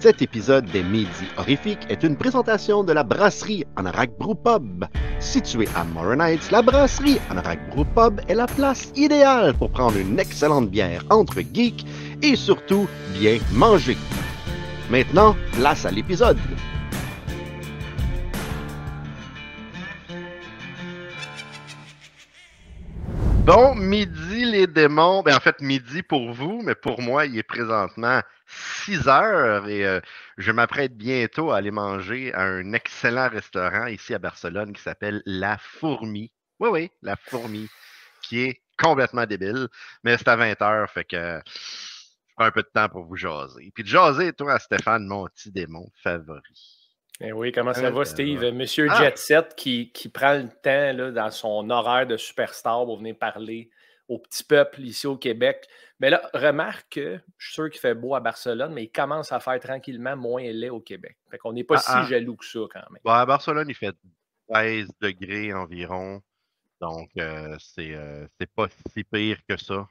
[0.00, 4.84] Cet épisode des Midi Horrifiques est une présentation de la brasserie Anorak Brew Pub.
[5.18, 10.20] Située à Morin la brasserie Anorak Brew Pub est la place idéale pour prendre une
[10.20, 11.84] excellente bière entre geeks
[12.22, 12.86] et surtout
[13.18, 13.96] bien manger.
[14.88, 16.38] Maintenant, place à l'épisode.
[23.44, 25.22] Bon, midi les démons.
[25.22, 29.86] Ben, en fait, midi pour vous, mais pour moi, il est présentement 6 heures et
[29.86, 30.00] euh,
[30.36, 35.22] je m'apprête bientôt à aller manger à un excellent restaurant ici à Barcelone qui s'appelle
[35.26, 36.32] La Fourmi.
[36.60, 37.68] Oui, oui, La Fourmi,
[38.22, 39.68] qui est complètement débile,
[40.04, 43.16] mais c'est à 20 heures, fait que je prends un peu de temps pour vous
[43.16, 43.70] jaser.
[43.74, 46.78] Puis de jaser, toi, Stéphane, mon petit démon favori.
[47.20, 48.44] Eh oui, comment ça va, Steve?
[48.52, 49.02] Monsieur ah!
[49.02, 53.16] Jet Set qui, qui, prend le temps là, dans son horaire de superstar pour venir
[53.18, 53.70] parler
[54.08, 55.68] au petit peuple ici au Québec.
[56.00, 59.32] Mais là, remarque que je suis sûr qu'il fait beau à Barcelone, mais il commence
[59.32, 61.16] à faire tranquillement moins laid au Québec.
[61.30, 62.06] Fait qu'on n'est pas ah, si ah.
[62.08, 63.00] jaloux que ça quand même.
[63.04, 63.94] à Barcelone, il fait
[64.48, 66.22] 13 degrés environ.
[66.80, 69.86] Donc, euh, euh, c'est pas si pire que ça.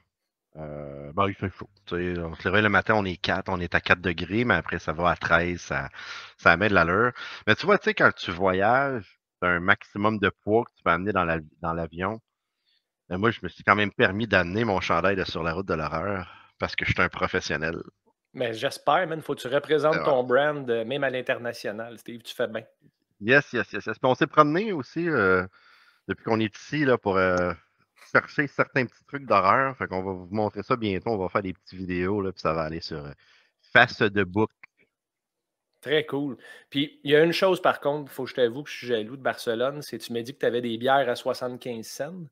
[0.56, 1.68] Euh, ben, il fait chaud.
[1.86, 4.92] C'est vrai, le matin, on est 4, on est à 4 degrés, mais après, ça
[4.92, 5.88] va à 13, ça,
[6.36, 7.12] ça met de l'allure.
[7.46, 10.70] Mais tu vois, tu sais, quand tu voyages, tu as un maximum de poids que
[10.76, 12.12] tu peux amener dans l'avion.
[12.12, 12.16] La,
[13.10, 15.74] moi, je me suis quand même permis d'amener mon chandail de sur la route de
[15.74, 17.76] l'horreur parce que je suis un professionnel.
[18.34, 19.22] Mais j'espère, man.
[19.22, 22.22] Faut que tu représentes ton brand, euh, même à l'international, Steve.
[22.22, 22.64] Tu fais bien.
[23.20, 23.88] Yes, yes, yes.
[24.02, 25.44] on s'est promené aussi euh,
[26.06, 27.18] depuis qu'on est ici là, pour
[28.12, 29.76] chercher certains petits trucs d'horreur.
[29.76, 31.10] Fait qu'on va vous montrer ça bientôt.
[31.10, 33.12] On va faire des petites vidéos, là, puis ça va aller sur euh,
[33.72, 34.50] Face de Book.
[35.80, 36.36] Très cool.
[36.70, 38.76] Puis il y a une chose par contre, il faut que je t'avoue que je
[38.76, 41.14] suis jaloux de Barcelone, c'est que tu m'as dit que tu avais des bières à
[41.14, 42.24] 75 cents.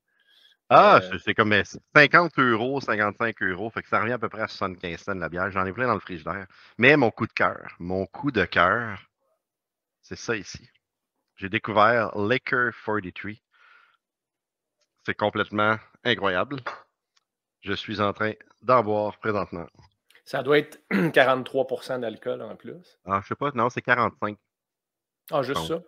[0.69, 1.55] Ah, euh, c'est comme
[1.95, 3.71] 50 euros, 55 euros.
[3.71, 5.51] Fait que ça revient à peu près à 75 cents la bière.
[5.51, 6.47] J'en ai plein dans le frigidaire.
[6.79, 8.99] Mais mon coup de cœur, mon coup de cœur,
[10.03, 10.69] c'est ça ici.
[11.37, 13.33] J'ai découvert Liquor 43.
[15.05, 16.61] C'est complètement incroyable.
[17.61, 19.67] Je suis en train d'en boire présentement.
[20.25, 22.99] Ça doit être 43% d'alcool en plus.
[23.05, 24.37] Ah, je sais pas, non, c'est 45.
[25.31, 25.81] Ah, juste ça?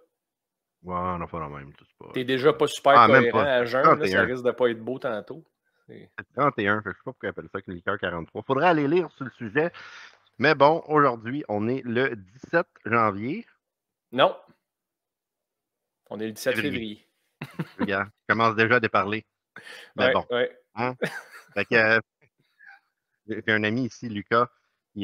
[0.83, 1.72] Ouais, on pas la même.
[2.15, 5.44] T'es déjà pas super ah, cohérent à jeun, ça risque de pas être beau tantôt.
[5.87, 8.43] C'est 31, je sais pas pourquoi ils appellent ça une liqueur 43.
[8.43, 9.72] Faudrait aller lire sur le sujet.
[10.39, 13.47] Mais bon, aujourd'hui, on est le 17 janvier.
[14.12, 14.37] Non.
[16.11, 17.06] On est le 17 février.
[17.78, 19.25] Regarde, je commence déjà à déparler.
[19.97, 20.25] Mais bon.
[20.75, 20.95] Hein?
[21.72, 21.99] Euh,
[23.27, 24.47] j'ai un ami ici, Lucas,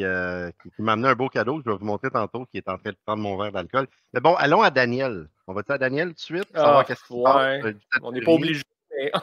[0.02, 2.68] euh, qui, m'a amené un beau cadeau que je vais vous montrer tantôt, qui est
[2.68, 3.86] en train de prendre mon verre d'alcool.
[4.12, 5.28] Mais bon, allons à Daniel.
[5.46, 6.48] On va-tu à Daniel tout de suite?
[6.54, 7.76] Ah, ouais.
[8.02, 8.62] On n'est pas obligé.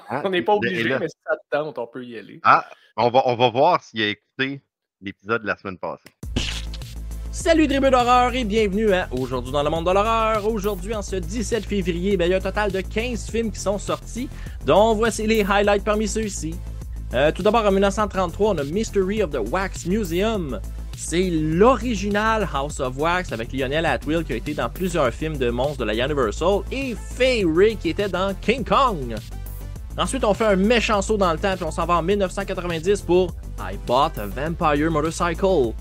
[0.10, 0.22] Hein?
[0.26, 2.40] On n'est pas obligé, mais si ça te tente, on peut y aller.
[2.44, 2.66] Ah,
[2.98, 4.62] on va, on va voir s'il a écouté
[5.02, 6.10] l'épisode de la semaine passée.
[7.32, 10.46] Salut tribu d'horreur et bienvenue à Aujourd'hui dans le monde de l'horreur.
[10.46, 13.60] Aujourd'hui, en ce 17 février, ben, il y a un total de 15 films qui
[13.60, 14.28] sont sortis,
[14.66, 16.54] dont voici les highlights parmi ceux-ci.
[17.14, 20.60] Euh, tout d'abord, en 1933, on a Mystery of the Wax Museum.
[20.96, 25.50] C'est l'original House of Wax avec Lionel Atwill qui a été dans plusieurs films de
[25.50, 29.16] monstres de la Universal et Fay Ray qui était dans King Kong.
[29.98, 33.02] Ensuite, on fait un méchant saut dans le temps puis on s'en va en 1990
[33.02, 35.74] pour I Bought a Vampire Motorcycle.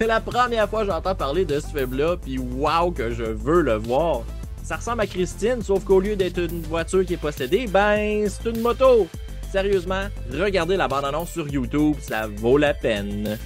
[0.00, 3.60] C'est la première fois que j'entends parler de ce film-là, puis waouh que je veux
[3.60, 4.22] le voir.
[4.64, 8.50] Ça ressemble à Christine, sauf qu'au lieu d'être une voiture qui est possédée, ben c'est
[8.50, 9.06] une moto.
[9.52, 13.38] Sérieusement, regardez la bande-annonce sur YouTube, ça vaut la peine.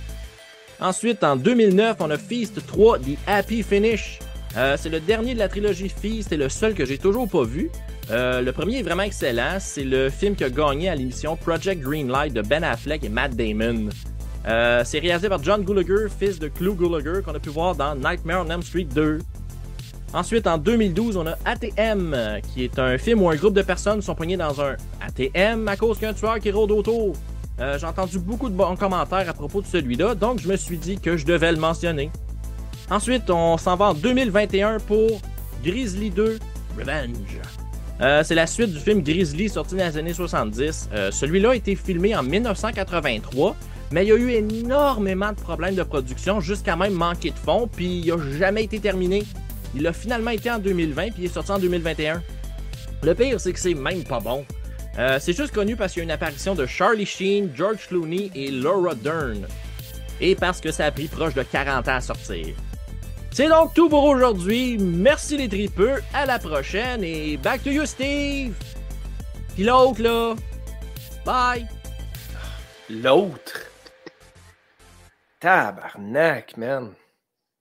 [0.78, 4.20] Ensuite, en 2009, on a Feast 3 The Happy Finish.
[4.56, 7.42] Euh, c'est le dernier de la trilogie Feast et le seul que j'ai toujours pas
[7.42, 7.72] vu.
[8.12, 9.56] Euh, le premier est vraiment excellent.
[9.58, 13.34] C'est le film qui a gagné à l'émission Project Greenlight de Ben Affleck et Matt
[13.34, 13.88] Damon.
[14.46, 17.96] Euh, c'est réalisé par John Gallagher, fils de Clou Gallagher, qu'on a pu voir dans
[17.96, 19.18] Nightmare on Elm Street 2.
[20.16, 24.00] Ensuite, en 2012, on a ATM, qui est un film où un groupe de personnes
[24.00, 27.12] sont poignées dans un ATM à cause qu'un tueur qui rôde autour.
[27.60, 30.78] Euh, j'ai entendu beaucoup de bons commentaires à propos de celui-là, donc je me suis
[30.78, 32.10] dit que je devais le mentionner.
[32.90, 35.20] Ensuite, on s'en va en 2021 pour
[35.62, 36.38] Grizzly 2
[36.78, 37.40] Revenge.
[38.00, 40.88] Euh, c'est la suite du film Grizzly sorti dans les années 70.
[41.10, 43.54] celui-là a été filmé en 1983
[43.92, 47.68] mais il y a eu énormément de problèmes de production, jusqu'à même manquer de fonds,
[47.70, 49.22] puis il n'a jamais été terminé.
[49.76, 52.22] Il a finalement été en 2020, puis il est sorti en 2021.
[53.02, 54.44] Le pire, c'est que c'est même pas bon.
[54.98, 58.30] Euh, c'est juste connu parce qu'il y a une apparition de Charlie Sheen, George Clooney
[58.34, 59.46] et Laura Dern.
[60.20, 62.56] Et parce que ça a pris proche de 40 ans à sortir.
[63.30, 64.78] C'est donc tout pour aujourd'hui.
[64.78, 66.02] Merci les tripeux.
[66.14, 68.54] À la prochaine et back to you, Steve.
[69.54, 70.34] Puis l'autre, là.
[71.26, 71.66] Bye.
[72.88, 73.60] L'autre.
[75.38, 76.92] Tabarnak, man.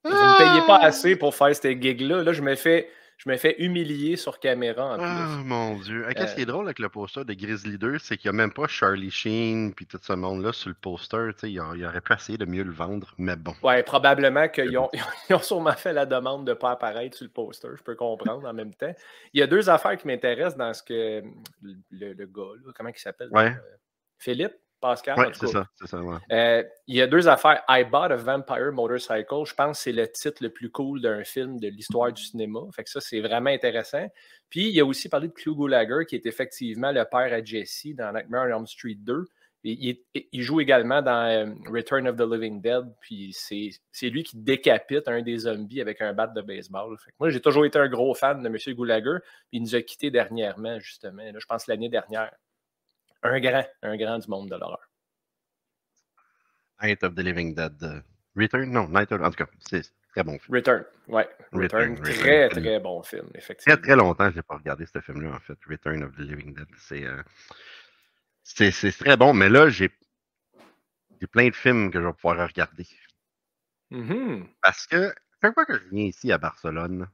[0.08, 0.86] Vous ne me payez pas ah!
[0.86, 2.22] assez pour faire ces gigs-là.
[2.22, 2.88] Là, je me fais
[3.18, 5.06] je me fais humilier sur caméra en plus.
[5.06, 6.06] Ah, mon Dieu.
[6.14, 8.36] Qu'est-ce qui est euh drôle avec le poster de Grizzly 2, c'est qu'il n'y a
[8.36, 11.30] même pas Charlie Sheen puis tout ce monde-là sur le poster.
[11.44, 13.54] Il, aurait pu essayer de mieux le vendre, mais bon.
[13.62, 14.90] Ouais, probablement qu'ils ont,
[15.30, 17.68] ils ont sûrement fait la demande de ne pas apparaître sur le poster.
[17.74, 18.94] Je peux comprendre en même temps.
[19.32, 21.22] Il y a deux affaires qui m'intéressent dans ce que
[21.62, 23.30] le, le gars, comment il s'appelle?
[23.32, 23.46] Ouais.
[23.46, 23.76] Euh,
[24.18, 24.54] Philippe?
[24.80, 25.18] Pascal.
[25.18, 25.66] Oui, c'est ça.
[25.84, 26.00] ça
[26.32, 27.62] euh, il y a deux affaires.
[27.68, 31.24] I Bought a Vampire Motorcycle, je pense que c'est le titre le plus cool d'un
[31.24, 32.60] film de l'histoire du cinéma.
[32.74, 34.06] Fait que ça, c'est vraiment intéressant.
[34.50, 37.88] Puis, il a aussi parlé de Clu Gulager, qui est effectivement le père à Jesse
[37.94, 39.24] dans Nightmare on Elm Street 2.
[39.64, 42.84] il, joue également dans euh, Return of the Living Dead.
[43.00, 46.96] Puis, c'est lui qui décapite un des zombies avec un bat de baseball.
[46.98, 48.56] Fait que moi, j'ai toujours été un gros fan de M.
[48.76, 49.18] Gulager.
[49.48, 51.22] Puis, il nous a quittés dernièrement, justement.
[51.34, 52.32] je pense l'année dernière
[53.22, 54.90] un grand, un grand du monde de l'horreur.
[56.82, 57.82] Night of the Living Dead.
[57.82, 58.00] Euh,
[58.36, 58.70] Return?
[58.70, 59.20] Non, Night of...
[59.22, 60.56] En tout cas, c'est très bon film.
[60.56, 61.28] Return, ouais.
[61.52, 63.76] Return, très, très bon film, effectivement.
[63.76, 65.58] Très, très longtemps, je n'ai pas regardé ce film-là, en fait.
[65.68, 66.68] Return of the Living Dead.
[66.92, 67.22] Euh,
[68.42, 69.90] c'est c'est très bon, mais là, j'ai
[71.32, 72.86] plein de films que je vais pouvoir regarder.
[73.90, 74.46] Mm-hmm.
[74.62, 77.08] Parce que chaque fois que je viens ici à Barcelone,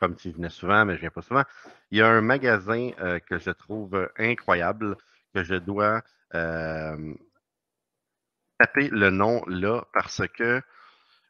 [0.00, 1.44] comme si je venais souvent, mais je viens pas souvent,
[1.90, 4.96] il y a un magasin euh, que je trouve incroyable
[5.36, 6.02] que je dois
[8.58, 10.62] taper le nom là parce que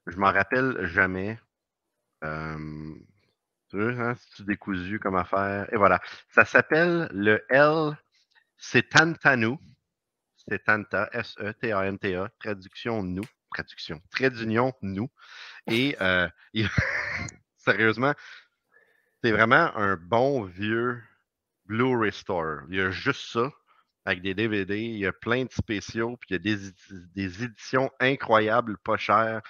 [0.06, 1.40] je m'en rappelle jamais.
[2.22, 5.72] tu veux, hein, si tu décousu comme affaire.
[5.72, 6.00] Et voilà.
[6.30, 7.96] Ça s'appelle le L.
[8.58, 9.56] C'est Tantanu.
[10.48, 15.10] C'est Tanta, S-E-T-A-N-T-A, traduction nous, traduction, trait d'union nous.
[15.66, 16.28] Et euh,
[17.56, 18.14] sérieusement,
[19.24, 21.02] c'est vraiment un bon vieux
[21.64, 22.60] Blu-ray Store.
[22.68, 23.50] Il y a juste ça
[24.06, 24.80] avec des DVD.
[24.80, 26.56] Il y a plein de spéciaux, puis il y a
[27.14, 29.42] des, éditions incroyables, pas chères,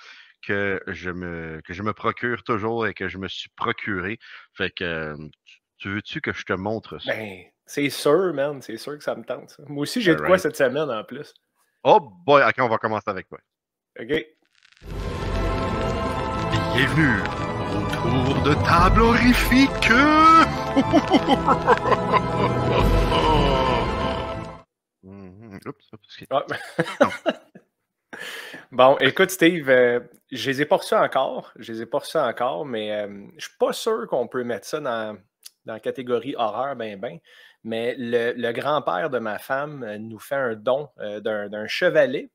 [0.45, 4.19] que je, me, que je me procure toujours et que je me suis procuré.
[4.55, 5.15] Fait que
[5.79, 7.13] tu veux-tu que je te montre ça?
[7.15, 8.63] Ben, c'est sûr, man.
[8.63, 9.57] C'est sûr que ça me tente.
[9.69, 11.35] Moi aussi, j'ai de quoi cette semaine en plus.
[11.85, 13.39] Oh boy, ok, on va commencer avec toi.
[14.01, 14.27] OK.
[16.75, 17.21] Bienvenue
[17.73, 19.71] au tour de table horrifique!
[28.73, 30.01] bon, écoute, Steve, euh,
[30.31, 31.53] je les ai pas reçus encore.
[31.57, 34.45] Je les ai pas reçus encore, mais je euh, je suis pas sûr qu'on peut
[34.45, 35.19] mettre ça dans,
[35.65, 37.19] la catégorie horreur, ben, ben.
[37.65, 42.31] Mais le, grand-père de ma femme euh, nous fait un don d'un chevalet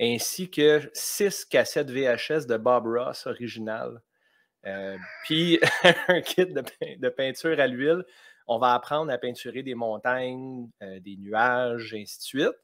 [0.00, 4.00] ainsi que six cassettes VHS de Bob Ross original.
[5.24, 5.58] puis
[6.08, 8.04] un kit de peinture à l'huile
[8.48, 12.56] on va apprendre à peinturer des montagnes, euh, des nuages, ainsi de suite.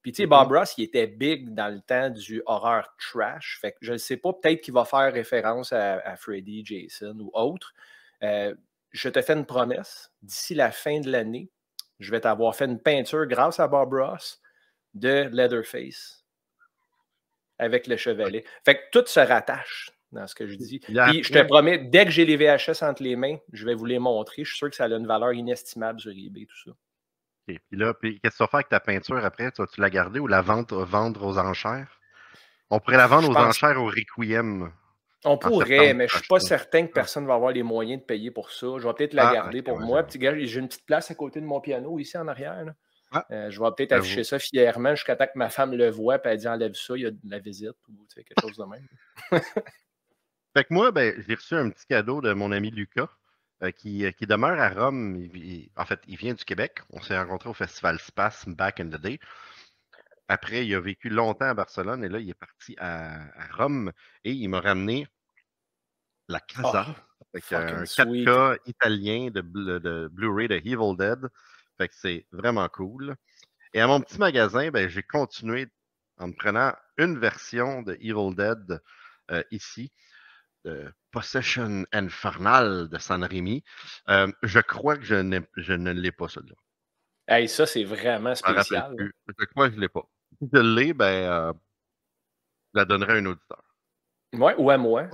[0.00, 0.58] Puis, tu sais, Bob mm-hmm.
[0.58, 3.58] Ross, il était big dans le temps du horreur trash.
[3.60, 7.30] Fait que je ne sais pas, peut-être qu'il va faire référence à, Freddy, Jason ou
[7.34, 7.74] autre.
[8.22, 8.54] Euh,
[8.90, 10.10] je te fais une promesse.
[10.22, 11.50] D'ici la fin de l'année,
[11.98, 14.40] je vais t'avoir fait une peinture grâce à Bob Ross
[14.94, 16.24] de Leatherface
[17.58, 18.44] avec le chevalet.
[18.64, 20.78] Fait que tout se rattache dans ce que je dis.
[20.78, 23.84] Puis je te promets, dès que j'ai les VHS entre les mains, je vais vous
[23.84, 24.44] les montrer.
[24.44, 26.76] Je suis sûr que ça a une valeur inestimable sur eBay, tout ça.
[27.46, 29.50] Puis là, puis qu'est-ce que tu vas faire avec ta peinture après?
[29.52, 31.98] Tu vas-tu la garder ou la vendre, vendre aux enchères?
[32.70, 34.70] On pourrait la vendre aux enchères au Requiem.
[35.24, 38.06] On pourrait, mais je ne suis pas certain que personne va avoir les moyens de
[38.06, 38.66] payer pour ça.
[38.78, 40.02] Je vais peut-être la ah, garder pour moi.
[40.02, 42.72] Petit gars, j'ai une petite place à côté de mon piano ici en arrière.
[43.10, 43.26] Ah.
[43.30, 46.20] Euh, je vais peut-être afficher ça fièrement jusqu'à temps que ma femme le voit et
[46.24, 48.86] elle dit enlève ça, il y a de la visite ou quelque chose de même.
[50.56, 53.08] Fait que moi, ben, j'ai reçu un petit cadeau de mon ami Lucas,
[53.62, 55.28] euh, qui, euh, qui, demeure à Rome.
[55.76, 56.78] en fait, il vient du Québec.
[56.90, 59.18] On s'est rencontrés au Festival Spasme back in the day.
[60.28, 63.18] Après, il a vécu longtemps à Barcelone et là, il est parti à,
[63.56, 63.92] Rome
[64.24, 65.08] et il m'a ramené
[66.28, 66.94] la Casa,
[67.34, 71.26] avec un 4K italien de, de Blu-ray de Evil Dead.
[71.78, 73.16] Fait que c'est vraiment cool.
[73.72, 75.66] Et à mon petit magasin, ben, j'ai continué
[76.18, 78.80] en me prenant une version de Evil Dead
[79.30, 79.90] euh, ici
[80.68, 83.64] de Possession Infernal de San Remi.
[84.08, 86.56] Euh, je crois que je, je ne l'ai pas, celui-là.
[87.26, 88.94] Hey, ça, c'est vraiment spécial.
[88.98, 90.04] Je crois que je ne l'ai pas.
[90.40, 91.52] Si je l'ai, ben, euh,
[92.74, 93.62] je la donnerai à un auditeur.
[94.34, 95.08] Oui, ou à moi.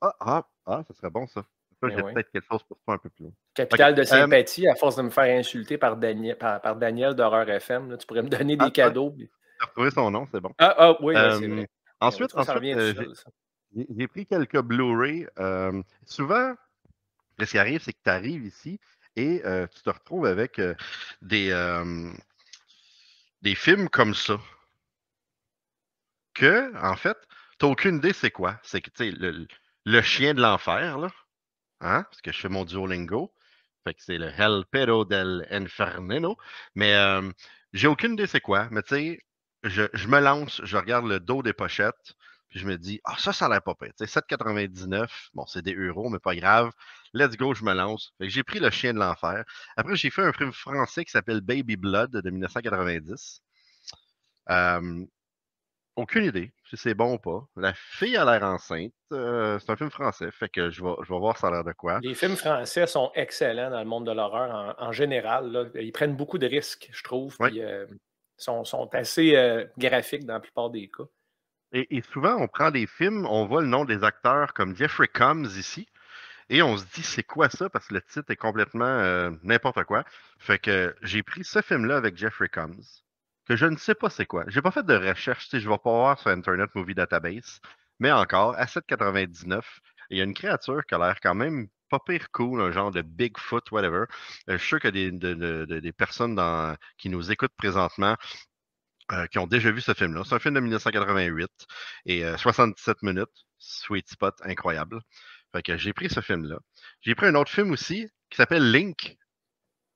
[0.00, 1.44] Ah, ah, ah, ça serait bon, ça.
[1.80, 3.32] Ben j'ai peut-être quelque chose pour toi un peu plus loin.
[3.54, 7.48] Capital de euh, sympathie, à force de me faire insulter par Daniel, par, Daniel d'Horreur
[7.48, 9.12] FM, tu pourrais me donner des ah, cadeaux.
[9.18, 9.28] Tu
[9.60, 10.52] as retrouvé son nom, c'est bon.
[10.58, 11.68] Ah, ah oui, c'est vrai.
[12.00, 12.76] Ensuite, ensuite
[13.74, 15.26] j'ai pris quelques Blu-ray.
[15.38, 16.54] Euh, souvent,
[17.38, 18.78] ce qui arrive, c'est que tu arrives ici
[19.16, 20.74] et euh, tu te retrouves avec euh,
[21.20, 21.50] des,
[23.42, 24.38] des films comme ça.
[26.34, 27.16] que, en fait,
[27.58, 28.58] tu n'as aucune idée c'est quoi.
[28.62, 29.46] C'est que, tu sais, le,
[29.84, 31.08] le, chien de l'enfer, là,
[31.80, 33.32] hein, parce que je fais mon Duolingo,
[33.84, 36.36] fait que c'est le Hell Pero del Infernino,
[36.74, 36.94] mais
[37.72, 39.20] j'ai aucune idée c'est quoi, mais tu sais,
[39.64, 42.14] je, je, me lance, je regarde le dos des pochettes,
[42.52, 43.92] puis je me dis, ah, ça, ça a l'air pas pire.
[43.98, 46.70] 7,99, bon, c'est des euros, mais pas grave.
[47.14, 48.12] Let's go, je me lance.
[48.20, 49.42] j'ai pris le chien de l'enfer.
[49.78, 53.40] Après, j'ai fait un film français qui s'appelle Baby Blood de 1990.
[55.96, 57.46] aucune idée si c'est bon ou pas.
[57.56, 58.92] La fille a l'air enceinte.
[59.14, 61.64] Euh, c'est un film français, fait que je vais, je vais voir ça a l'air
[61.64, 62.00] de quoi.
[62.02, 65.70] Les films français sont excellents dans le monde de l'horreur en, général.
[65.74, 67.34] Ils prennent beaucoup de risques, je trouve.
[67.38, 67.86] Puis, euh,
[68.36, 71.04] sont, sont, assez euh, graphiques dans la plupart des cas.
[71.72, 75.46] Et, souvent, on prend des films, on voit le nom des acteurs comme Jeffrey Combs
[75.56, 75.88] ici,
[76.50, 77.70] et on se dit c'est quoi ça?
[77.70, 80.04] Parce que le titre est complètement euh, n'importe quoi.
[80.38, 82.82] Fait que j'ai pris ce film-là avec Jeffrey Combs,
[83.46, 84.44] que je ne sais pas c'est quoi.
[84.48, 87.60] J'ai pas fait de recherche, je vais pas voir sur Internet Movie Database,
[88.00, 89.62] mais encore à 7,99,
[90.10, 92.90] il y a une créature qui a l'air quand même pas pire cool, un genre
[92.90, 94.04] de Bigfoot, whatever.
[94.48, 96.38] Euh, je suis sûr que des, des personnes
[96.98, 98.16] qui nous écoutent présentement
[99.12, 100.22] euh, qui ont déjà vu ce film-là.
[100.24, 101.50] C'est un film de 1988
[102.06, 103.46] et 77 euh, minutes.
[103.58, 105.00] Sweet spot, incroyable.
[105.52, 106.58] Fait que j'ai pris ce film-là.
[107.02, 109.18] J'ai pris un autre film aussi qui s'appelle Link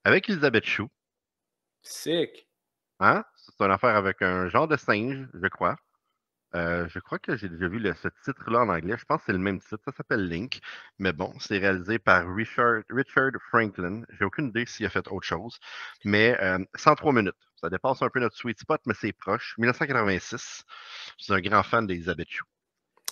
[0.05, 0.89] avec Elisabeth Chou.
[1.83, 2.47] Sick.
[3.01, 3.25] Hein?
[3.37, 5.77] C'est une affaire avec un genre de singe, je crois.
[6.55, 8.97] Euh, je crois que j'ai déjà vu ce titre-là en anglais.
[8.99, 9.79] Je pense que c'est le même titre.
[9.85, 10.61] Ça s'appelle Link.
[10.99, 14.03] Mais bon, c'est réalisé par Richard, Richard Franklin.
[14.19, 15.59] J'ai aucune idée s'il a fait autre chose.
[16.05, 16.39] Mais
[16.75, 17.35] 103 minutes.
[17.57, 19.55] Ça dépasse un peu notre sweet spot, mais c'est proche.
[19.59, 20.65] 1986.
[21.19, 22.45] Je suis un grand fan d'Elisabeth Chou.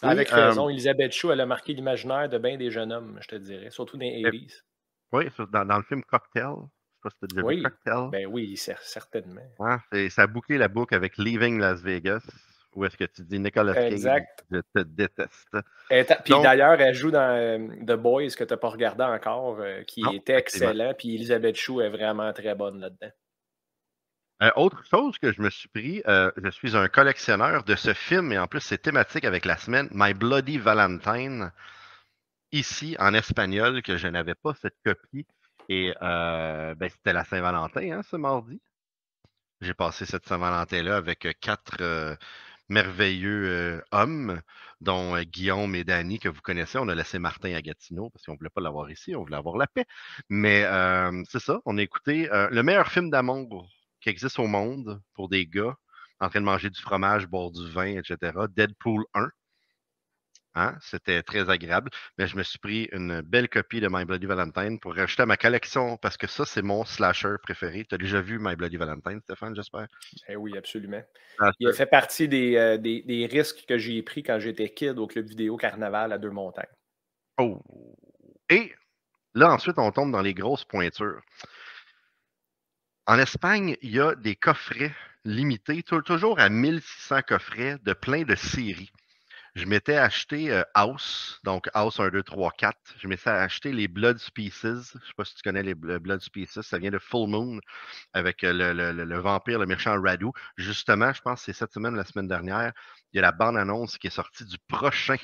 [0.03, 3.37] Avec raison, Elisabeth Chou, elle a marqué l'imaginaire de bien des jeunes hommes, je te
[3.37, 4.47] dirais, surtout dans les 80
[5.13, 6.55] Oui, dans, le film Cocktail.
[7.05, 7.63] Je sais pas si oui.
[8.11, 9.43] Ben oui, certainement.
[10.11, 12.23] ça a bouclé la boucle avec Leaving Las Vegas.
[12.75, 15.57] Où est-ce que tu dis Nicolas Cage, je te déteste.
[16.25, 19.83] Puis d'ailleurs, elle joue dans euh, The Boys que tu n'as pas regardé encore, euh,
[19.85, 20.93] qui était excellent.
[20.97, 23.11] Puis Elisabeth Chou est vraiment très bonne là-dedans.
[24.43, 27.95] Euh, autre chose que je me suis pris, euh, je suis un collectionneur de ce
[27.95, 31.53] film et en plus c'est thématique avec la semaine My Bloody Valentine,
[32.51, 35.27] ici en espagnol, que je n'avais pas cette copie.
[35.69, 38.61] Et euh, ben, c'était la Saint-Valentin, hein, ce mardi.
[39.61, 42.19] J'ai passé cette Saint-Valentin-là avec quatre
[42.69, 44.41] merveilleux hommes,
[44.81, 46.79] dont Guillaume et Danny, que vous connaissez.
[46.79, 49.37] On a laissé Martin à Gatineau parce qu'on ne voulait pas l'avoir ici, on voulait
[49.37, 49.85] avoir la paix.
[50.29, 50.63] Mais
[51.29, 53.69] c'est ça, on a écouté le meilleur film d'amour
[54.01, 55.75] qui existe au monde pour des gars
[56.21, 58.33] en train de manger du fromage, boire du vin, etc.
[58.55, 59.29] Deadpool 1.
[60.55, 60.77] Hein?
[60.81, 61.91] C'était très agréable.
[62.19, 65.27] Mais je me suis pris une belle copie de My Bloody Valentine pour rajouter à
[65.27, 67.85] ma collection parce que ça, c'est mon slasher préféré.
[67.89, 69.89] Tu as déjà vu My Bloody Valentine, Stéphane, j'espère?
[70.29, 71.03] Eh oui, absolument.
[71.59, 75.07] Il a fait partie euh, des, des, risques que j'ai pris quand j'étais kid au
[75.07, 76.67] club vidéo Carnaval à Deux-Montagnes.
[77.39, 77.61] Oh!
[78.49, 78.73] Et
[79.35, 81.21] là, ensuite, on tombe dans les grosses pointures.
[83.07, 84.93] En Espagne, il y a des coffrets
[85.25, 88.93] limités, toujours à 1600 coffrets de plein de séries.
[89.55, 92.77] Je m'étais acheté euh, House, donc House 1, 2, 3, 4.
[92.99, 94.51] Je m'étais acheté les Blood Species.
[94.63, 96.65] Je ne sais pas si tu connais les Blood Species.
[96.65, 97.61] Ça vient de Full Moon
[98.15, 100.27] avec euh, le, vampire, le méchant Radu.
[100.57, 102.73] Justement, je pense que c'est cette semaine, la semaine dernière,
[103.13, 105.17] il y a la bande-annonce qui est sortie du prochain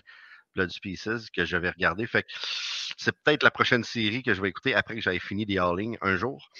[0.55, 2.07] Blood Species que je vais regarder.
[2.07, 2.27] Fait
[2.97, 5.97] c'est peut-être la prochaine série que je vais écouter après que j'aille fini The Howling
[6.03, 6.51] un jour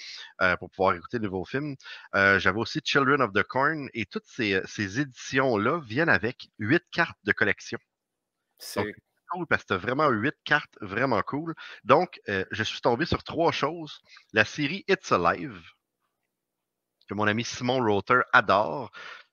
[0.41, 1.75] euh, pour pouvoir écouter le nouveau film.
[2.15, 4.61] Euh, j'avais aussi Children of the Corn et toutes ces,
[4.99, 7.79] éditions-là viennent avec huit cartes de collection.
[8.57, 8.93] C'est
[9.31, 11.53] cool parce que tu vraiment huit cartes vraiment cool.
[11.83, 14.01] Donc, euh, je suis tombé sur trois choses.
[14.33, 15.61] La série It's Alive,
[17.07, 18.91] que mon ami Simon Roter adore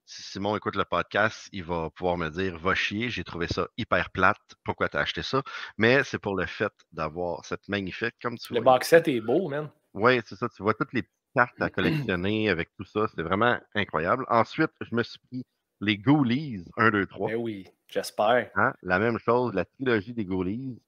[0.08, 3.68] si Simon écoute le podcast, il va pouvoir me dire Va chier, j'ai trouvé ça
[3.76, 5.42] hyper plate, pourquoi tu as acheté ça?
[5.76, 9.48] Mais c'est pour le fait d'avoir cette magnifique, comme tu Le box set est beau,
[9.48, 9.70] man.
[9.92, 10.48] Oui, c'est ça.
[10.48, 11.68] Tu vois toutes les cartes à
[12.08, 13.06] collectionner avec tout ça.
[13.14, 14.24] C'est vraiment incroyable.
[14.30, 15.44] Ensuite, je me suis pris
[15.82, 17.30] les Ghoulies 1, 2, 3.
[17.30, 18.50] Eh oui, j'espère.
[18.54, 20.80] Hein, la même chose, la trilogie des Ghoulies.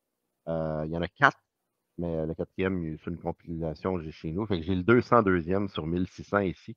[0.49, 1.39] Euh, il y en a quatre,
[1.99, 4.47] mais le quatrième, c'est une compilation j'ai chez nous.
[4.47, 6.75] Fait que j'ai le 202e sur 1600 ici.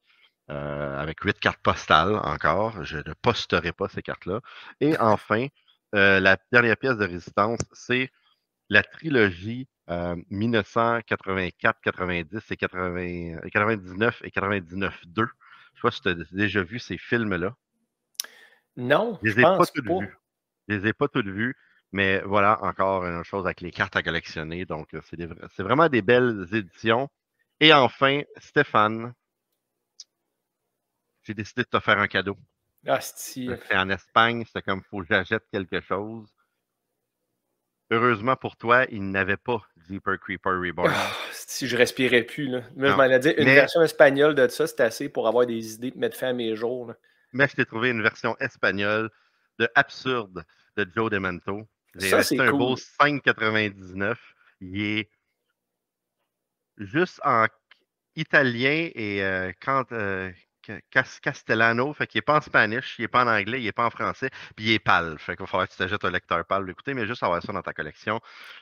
[0.49, 2.83] Euh, avec huit cartes postales encore.
[2.83, 4.41] Je ne posterai pas ces cartes-là.
[4.81, 5.47] Et enfin,
[5.95, 8.11] euh, la dernière pièce de résistance, c'est
[8.69, 15.03] la trilogie 1984, 90 et 99 et 99-2.
[15.15, 15.33] Je ne sais
[15.81, 17.55] pas si tu as déjà vu ces films-là.
[18.75, 20.17] Non, je, ne les ai pas toutes vus.
[20.67, 21.55] Je les ai pas toutes vues.
[21.91, 24.65] Mais voilà, encore une chose avec les cartes à collectionner.
[24.65, 27.07] Donc, c'est vraiment des belles éditions.
[27.59, 29.13] Et enfin, Stéphane,
[31.23, 32.37] j'ai décidé de te faire un cadeau.
[32.85, 36.29] Ah, c'est en Espagne, c'était comme faut que j'achète quelque chose.
[37.91, 40.91] Heureusement pour toi, il n'avait pas Jeeper Creeper Reborn.
[40.93, 42.63] Ah, si je respirais plus, là.
[42.75, 45.91] je m'en ai dit, une version espagnole de ça, c'est assez pour avoir des idées
[45.91, 46.93] de mettre fin à mes jours.
[47.31, 49.09] Mais je t'ai trouvé une version espagnole
[49.59, 50.43] de Absurde
[50.77, 51.67] de Joe Demento.
[51.95, 54.15] J'ai acheté un beau 5,99.
[54.61, 55.09] Il est
[56.77, 57.47] juste en
[58.15, 60.31] italien et euh, quand, euh,
[61.21, 63.85] Castellano, fait qu'il n'est pas en spanish, il n'est pas en anglais, il n'est pas
[63.85, 65.17] en français, puis il est pâle.
[65.19, 67.53] Fait qu'il va falloir que tu t'achètes un lecteur pâle l'écouter, mais juste avoir ça
[67.53, 68.19] dans ta collection.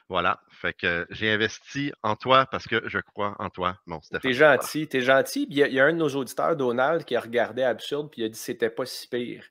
[0.10, 0.39] Voilà.
[0.50, 4.22] Fait que j'ai investi en toi parce que je crois en toi, mon Stéphane.
[4.22, 5.48] T'es gentil, t'es gentil.
[5.50, 8.27] Il y, a, un de nos auditeurs, Donald, qui a regardé Absurde, puis il a
[8.29, 9.43] dit que c'était pas si pire.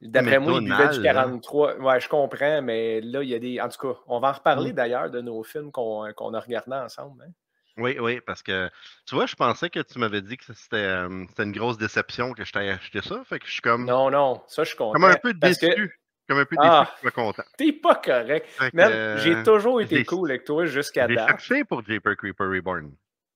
[0.00, 1.76] D'après moi, il buvait du 43.
[1.76, 3.60] Ouais, je comprends, mais là, il y a des.
[3.60, 4.76] En tout cas, on va en reparler mmh.
[4.76, 7.22] d'ailleurs de nos films qu'on a regardés ensemble.
[7.22, 7.30] Hein.
[7.78, 8.68] Oui, oui, parce que
[9.06, 12.52] tu vois, je pensais que tu m'avais dit que c'était une grosse déception que je
[12.52, 13.22] t'ai acheté ça.
[13.24, 13.86] Fait que je suis comme.
[13.86, 14.92] Non, non, ça, je suis content.
[14.92, 15.98] Comme un peu déçu.
[16.28, 17.42] Comme un peu déçu, ah, je suis content.
[17.56, 18.46] T'es pas correct.
[18.72, 21.18] Même, j'ai toujours été cool avec toi jusqu'à date.
[21.18, 22.92] J'ai cherché pour Japer Creeper Reborn.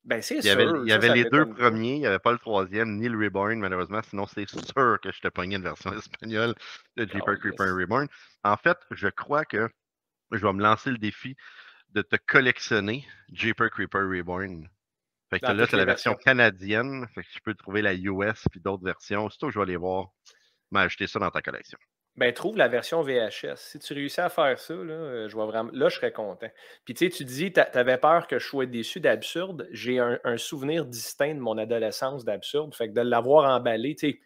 [0.07, 0.83] Ben, c'est sûr.
[0.85, 3.59] il y avait les deux premiers, il n'y avait pas le troisième, ni le Reborn,
[3.59, 4.01] malheureusement.
[4.09, 6.55] Sinon, c'est sûr que je te pognais une version espagnole
[6.97, 8.07] de Japer Creeper Reborn.
[8.45, 9.69] En fait, je crois que
[10.31, 11.37] je vais me lancer le défi
[11.91, 14.69] de te collectionner Jeeper Creeper Reborn.
[15.31, 17.07] Fait que là, c'est la version canadienne.
[17.15, 19.29] Fait que tu peux trouver la US puis d'autres versions.
[19.29, 20.11] Surtout que je vais aller voir,
[20.71, 21.79] m'acheter ça dans ta collection.
[22.17, 23.57] Ben, trouve la version VHS.
[23.57, 25.71] Si tu réussis à faire ça, là, euh, je vois vraiment...
[25.75, 26.49] là, je serais content.
[26.85, 29.69] Puis, tu sais, tu dis, tu avais peur que je sois déçu d'absurde.
[29.71, 32.75] J'ai un, un, souvenir distinct de mon adolescence d'absurde.
[32.75, 34.21] Fait que de l'avoir emballé, tu sais,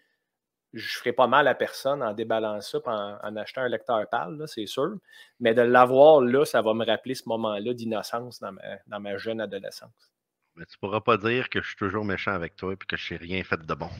[0.72, 4.08] je ne ferai pas mal à personne en déballant ça en, en achetant un lecteur
[4.08, 4.96] pâle, c'est sûr.
[5.40, 10.12] Mais de l'avoir là, ça va me rappeler ce moment-là d'innocence dans ma, jeune adolescence.
[10.54, 12.96] Mais tu ne pourras pas dire que je suis toujours méchant avec toi et que
[12.96, 13.90] je n'ai rien fait de bon.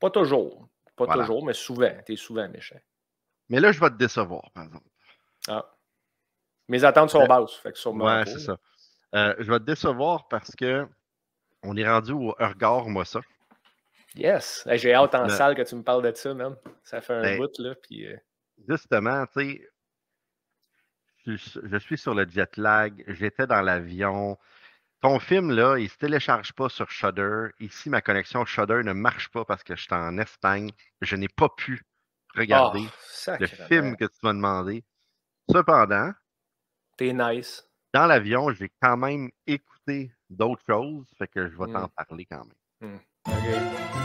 [0.00, 0.68] Pas toujours.
[0.96, 1.92] Pas toujours, mais souvent.
[2.04, 2.78] Tu es souvent méchant.
[3.48, 4.88] Mais là, je vais te décevoir, par exemple.
[5.48, 5.64] Ah.
[6.68, 7.54] Mes attentes sont basses.
[7.56, 8.58] Fait ouais, c'est ça.
[9.14, 10.86] Euh, je vais te décevoir parce que
[11.62, 13.20] on est rendu au regard, moi, ça.
[14.14, 14.66] Yes.
[14.72, 16.56] J'ai hâte en salle que tu me parles de ça, même.
[16.84, 17.74] Ça fait un ben, bout, là.
[17.74, 18.16] Puis, euh,
[18.68, 19.68] Justement, tu sais,
[21.26, 24.38] je, suis sur le jet lag, j'étais dans l'avion.
[25.00, 27.48] Ton film, là, il ne se télécharge pas sur Shudder.
[27.60, 30.70] Ici, ma connexion Shudder ne marche pas parce que je suis en Espagne.
[31.00, 31.84] Je n'ai pas pu
[32.34, 32.84] regarder
[33.28, 34.84] oh, le film que tu m'as demandé.
[35.50, 36.12] Cependant,
[36.96, 37.68] t'es nice.
[37.92, 41.90] Dans l'avion, j'ai quand même écouté d'autres choses, fait que je vais t'en hmm.
[41.90, 42.94] parler quand même.
[42.94, 44.01] Hmm.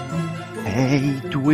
[0.70, 1.54] Hey, toi,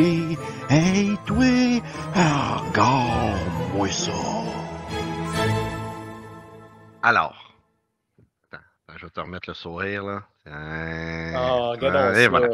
[0.69, 1.81] hey, toi,
[2.15, 4.11] regarde-moi ça.
[7.03, 7.55] Alors,
[8.51, 8.63] attends,
[8.97, 10.23] je vais te remettre le sourire, là.
[10.47, 12.49] Oh, regarde voilà.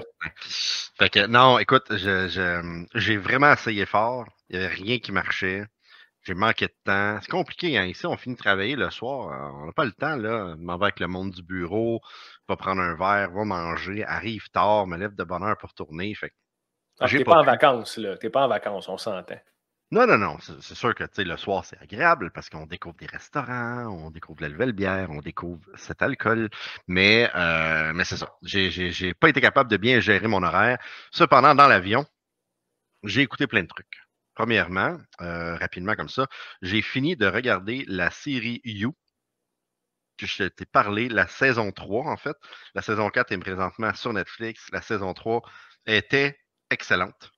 [0.98, 4.26] Fait que, non, écoute, j'ai vraiment essayé fort.
[4.50, 5.66] Il n'y avait rien qui marchait.
[6.24, 7.18] J'ai manqué de temps.
[7.22, 7.86] C'est compliqué, hein.
[7.86, 9.54] Ici, on finit de travailler le soir.
[9.56, 10.56] On n'a pas le temps, là.
[10.60, 12.02] On va avec le monde du bureau,
[12.48, 16.14] va prendre un verre, va manger, arrive tard, me lève de bonne heure pour tourner.
[16.14, 16.34] Fait
[17.08, 18.18] t'es pas, en vacances, là.
[18.18, 19.40] T'es pas en vacances, on s'entend.
[19.92, 20.38] Non, non, non.
[20.40, 24.50] C'est sûr que le soir, c'est agréable parce qu'on découvre des restaurants, on découvre la
[24.50, 26.50] nouvelle bière, on découvre cet alcool.
[26.88, 28.38] Mais, euh, mais c'est ça.
[28.44, 30.78] J'ai pas été capable de bien gérer mon horaire.
[31.12, 32.06] Cependant, dans l'avion,
[33.04, 34.00] j'ai écouté plein de trucs.
[34.36, 36.28] Premièrement, euh, rapidement comme ça,
[36.62, 38.96] j'ai fini de regarder la série You.
[40.22, 42.36] Je t'ai parlé, la saison 3, en fait.
[42.76, 44.68] La saison 4 est présentement sur Netflix.
[44.72, 45.42] La saison 3
[45.88, 46.38] était
[46.70, 47.32] excellente.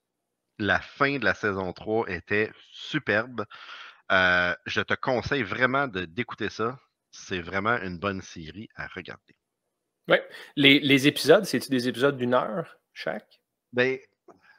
[0.60, 3.46] La fin de la saison 3 était superbe.
[4.12, 6.80] Euh, je te conseille vraiment d'écouter ça.
[7.12, 9.36] C'est vraiment une bonne série à regarder.
[10.08, 10.18] Oui.
[10.56, 13.42] Les, les épisodes, c'est-tu des épisodes d'une heure chaque?
[13.74, 13.98] Ben,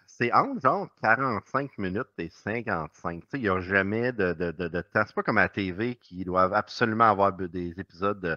[0.06, 3.24] c'est entre genre 45 minutes et 55.
[3.35, 5.02] Il n'y a jamais de, de, de, temps.
[5.06, 8.37] C'est pas comme à la TV qui doivent absolument avoir des épisodes de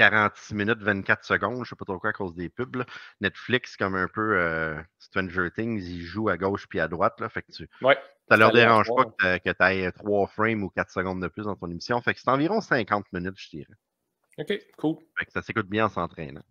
[0.00, 1.56] 46 minutes, 24 secondes.
[1.56, 2.84] Je ne sais pas trop quoi à cause des pubs.
[3.20, 7.20] Netflix, comme un peu euh, Stranger Things, ils jouent à gauche puis à droite.
[7.20, 10.70] Là, fait que tu, ouais, ça leur dérange pas que tu aies 3 frames ou
[10.70, 12.00] 4 secondes de plus dans ton émission.
[12.00, 13.74] Fait que c'est environ 50 minutes, je dirais.
[14.38, 14.96] OK, cool.
[15.18, 16.44] Fait que ça s'écoute bien en s'entraînant.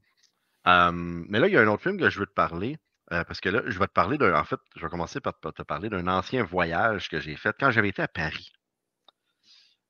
[0.65, 2.77] mais là, il y a un autre film que je veux te parler.
[3.11, 4.39] Euh, parce que là, je vais te parler d'un.
[4.39, 7.71] En fait, je vais commencer par te parler d'un ancien voyage que j'ai fait quand
[7.71, 8.51] j'avais été à Paris.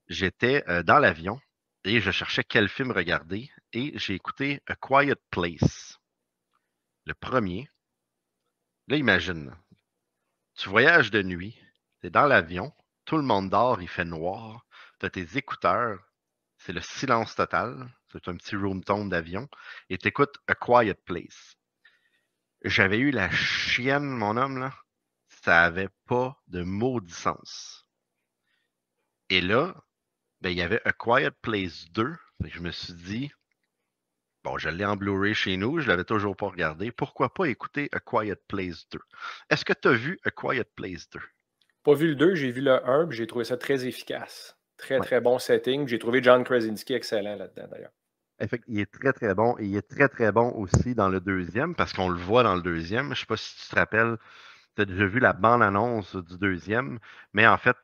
[0.08, 1.42] J'étais euh, dans l'avion
[1.84, 6.00] et je cherchais quel film regarder et j'ai écouté A Quiet Place.
[7.06, 7.70] Le premier.
[8.88, 9.56] Là, imagine.
[10.56, 11.58] Tu voyages de nuit,
[12.02, 12.74] tu es dans l'avion,
[13.06, 14.66] tout le monde dort, il fait noir,
[15.00, 16.04] tu as tes écouteurs,
[16.58, 19.48] c'est le silence total, c'est un petit room tone d'avion,
[19.90, 21.56] et tu écoutes A Quiet Place.
[22.64, 24.74] J'avais eu la chienne, mon homme, là.
[25.30, 27.88] ça avait pas de maudit sens.
[29.30, 29.82] Et là,
[30.42, 32.16] ben, il y avait A Quiet Place 2.
[32.46, 33.32] je me suis dit,
[34.44, 36.92] bon, je l'ai en Blu-ray chez nous, je l'avais toujours pas regardé.
[36.92, 39.00] Pourquoi pas écouter A Quiet Place 2?
[39.50, 41.20] Est-ce que tu as vu A Quiet Place 2?
[41.84, 44.58] Pas vu le 2, j'ai vu le 1, j'ai trouvé ça très efficace.
[44.78, 45.88] Très, très bon setting.
[45.88, 47.92] J'ai trouvé John Krasinski excellent là-dedans, d'ailleurs.
[48.68, 49.58] Il est très, très bon.
[49.60, 52.56] Et il est très, très bon aussi dans le deuxième, parce qu'on le voit dans
[52.56, 53.08] le deuxième.
[53.08, 54.18] Je ne sais pas si tu te rappelles,
[54.76, 57.00] tu as déjà vu la bande-annonce du deuxième,
[57.34, 57.76] mais en fait,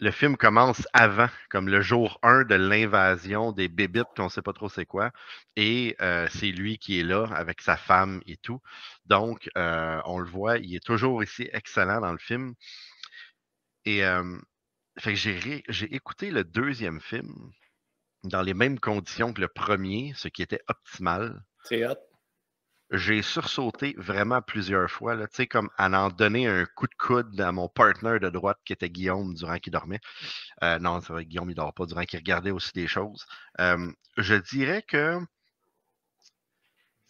[0.00, 4.40] le film commence avant, comme le jour 1 de l'invasion des bébites, qu'on ne sait
[4.40, 5.12] pas trop c'est quoi.
[5.56, 8.60] Et euh, c'est lui qui est là avec sa femme et tout.
[9.04, 12.54] Donc, euh, on le voit, il est toujours aussi excellent dans le film.
[13.84, 14.38] Et euh,
[15.04, 17.50] j'ai écouté le deuxième film
[18.24, 21.42] dans les mêmes conditions que le premier, ce qui était optimal.
[21.64, 22.09] C'est hot.
[22.92, 27.40] J'ai sursauté vraiment plusieurs fois, tu sais, comme à en donner un coup de coude
[27.40, 30.00] à mon partenaire de droite qui était Guillaume durant qu'il dormait.
[30.64, 33.26] Euh, non, c'est vrai, Guillaume, il dort pas durant qu'il regardait aussi des choses.
[33.60, 35.20] Euh, je dirais que,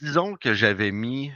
[0.00, 1.32] disons que j'avais mis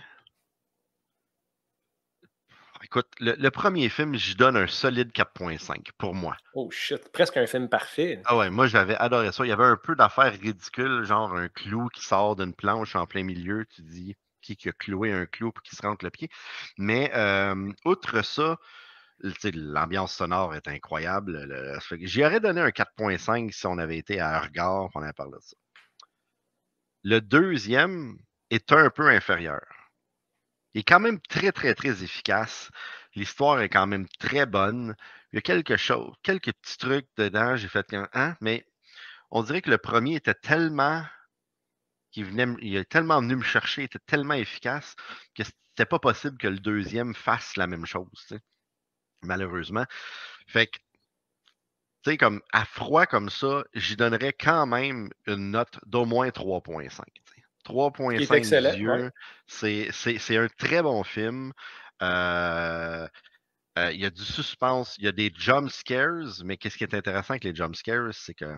[2.85, 6.37] Écoute, le, premier film, je donne un solide 4.5 pour moi.
[6.53, 8.21] Oh shit, presque un film parfait.
[8.27, 9.47] Ah ouais, moi j'avais adoré ça.
[9.47, 13.07] Il y avait un peu d'affaires ridicules, genre un clou qui sort d'une planche en
[13.07, 13.65] plein milieu.
[13.75, 16.29] Tu dis qui, a cloué un clou pour qu'il se rentre le pied.
[16.79, 17.11] Mais
[17.85, 18.59] outre ça,
[19.21, 21.81] l'ambiance sonore est incroyable.
[22.01, 25.41] J'y aurais donné un 4.5 si on avait été à regard on avait parlé de
[25.41, 25.57] ça.
[27.03, 28.19] Le deuxième
[28.51, 29.63] est un peu inférieur.
[30.75, 32.71] Il est quand même très, très, très efficace.
[33.15, 34.97] L'histoire est quand même très bonne.
[35.33, 37.57] Il y a quelque chose, quelques petits trucs dedans.
[37.57, 38.67] J'ai fait un hein, mais
[39.31, 41.05] on dirait que le premier était tellement.
[42.15, 44.95] Qui venait, il est tellement venu me chercher, il était tellement efficace
[45.35, 48.39] que c'était pas possible que le deuxième fasse la même chose,
[49.23, 49.85] malheureusement.
[50.47, 50.79] Fait que,
[52.05, 56.29] tu sais, comme à froid comme ça, j'y donnerais quand même une note d'au moins
[56.29, 57.01] 3.5.
[57.65, 59.11] 3.5 yeux.
[59.49, 61.53] C'est un très bon film.
[62.01, 63.09] Euh,
[63.77, 66.85] euh, il y a du suspense, il y a des jump scares, mais qu'est-ce qui
[66.85, 68.57] est intéressant avec les jump scares, c'est que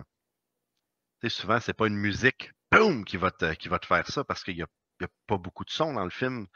[1.27, 4.43] souvent, c'est pas une musique boom, qui va te, qui va te faire ça parce
[4.43, 4.67] qu'il y a
[5.01, 6.47] n'y a pas beaucoup de son dans le film.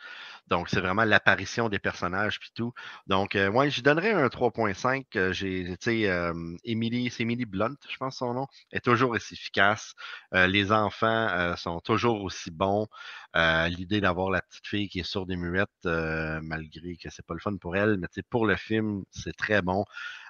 [0.47, 2.74] Donc, c'est vraiment l'apparition des personnages puis tout.
[3.08, 5.06] Donc, euh, ouais, je donnerais un 3.5.
[5.15, 9.12] Euh, j'ai, tu sais, euh, Emily, c'est Emily Blunt, je pense son nom, est toujours
[9.12, 9.93] aussi efficace.
[10.32, 12.88] les enfants sont toujours aussi bons.
[13.36, 17.39] L'idée d'avoir la petite fille qui est sourde des muettes, malgré que c'est pas le
[17.39, 19.86] fun pour elle, mais pour le film, c'est très bon.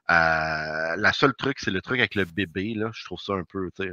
[0.07, 2.91] la seule truc, c'est le truc avec le bébé, là.
[2.93, 3.91] Je trouve ça un peu, tu sais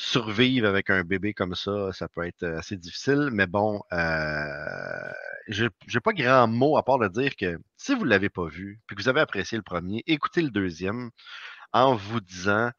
[0.00, 3.28] survivre avec un bébé comme ça, ça peut être assez difficile.
[3.32, 5.12] Mais bon, euh,
[5.48, 8.80] j'ai pas grand mot à part de dire que si vous ne l'avez pas vu,
[8.86, 11.10] puis que vous avez apprécié le premier, écoutez le deuxième
[11.72, 12.70] en vous disant,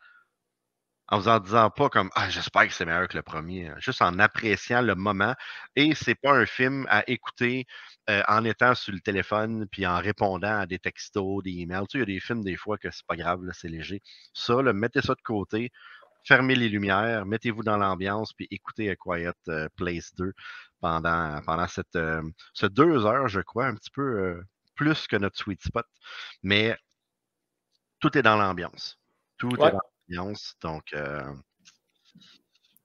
[1.10, 3.76] en vous en disant pas comme Ah, j'espère que c'est meilleur que le premier, hein,
[3.78, 5.36] juste en appréciant le moment.
[5.76, 7.68] Et c'est pas un film à écouter
[8.10, 11.86] euh, en étant sur le téléphone puis en répondant à des textos, des emails.
[11.88, 14.02] Tu il y a des films des fois que c'est pas grave, c'est léger.
[14.34, 15.72] Ça, mettez ça de côté
[16.24, 20.34] fermez les lumières, mettez-vous dans l'ambiance, puis écoutez A Quiet euh, Place 2
[20.80, 22.22] pendant, pendant cette, euh,
[22.54, 24.42] ce deux heures, je crois, un petit peu euh,
[24.76, 25.86] plus que notre sweet spot.
[26.44, 26.76] Mais
[28.00, 29.00] tout est dans l'ambiance.
[29.38, 29.80] Tout est dans
[30.10, 30.56] l'ambiance.
[30.62, 30.96] Donc,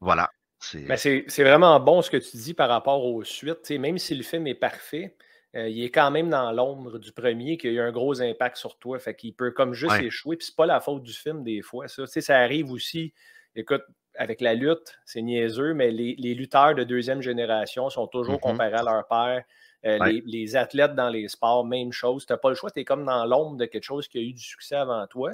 [0.00, 0.30] voilà.
[0.58, 3.70] C'est vraiment bon ce que tu dis par rapport aux suites.
[3.70, 5.16] même si le film est parfait,
[5.56, 8.78] il est quand même dans l'ombre du premier qui a eu un gros impact sur
[8.78, 8.98] toi.
[8.98, 10.36] Fait qu'il peut comme juste échouer.
[10.36, 11.88] Puis c'est pas la faute du film des fois.
[11.88, 13.12] Ça, ça arrive aussi.
[13.54, 13.82] Écoute,
[14.14, 18.40] avec la lutte, c'est niaiseux, mais les, lutteurs de deuxième génération sont toujours mm-hmm.
[18.40, 19.44] comparés à leur père.
[19.84, 22.26] Euh, les, athlètes dans les sports, même chose.
[22.26, 24.20] Tu n'as pas le choix, tu es comme dans l'ombre de quelque chose qui a
[24.20, 25.30] eu du succès avant toi.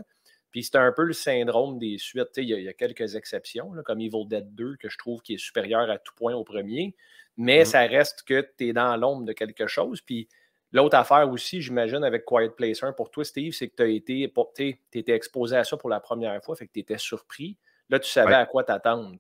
[0.51, 2.37] Puis c'est un peu le syndrome des suites.
[2.37, 5.89] Il y, a quelques exceptions, comme Evil Dead 2, que je trouve qui est supérieur
[5.89, 6.95] à tout point au premier
[7.37, 10.01] mais ça reste que tu es dans l'ombre de quelque chose.
[10.01, 10.29] Puis
[10.73, 13.87] l'autre affaire aussi, j'imagine, avec Quiet Place 1 pour toi, Steve, c'est que tu as
[13.87, 14.33] été
[14.93, 17.57] étais exposé à ça pour la première fois, fait que tu étais surpris.
[17.89, 19.17] Là, tu savais à quoi t'attendre.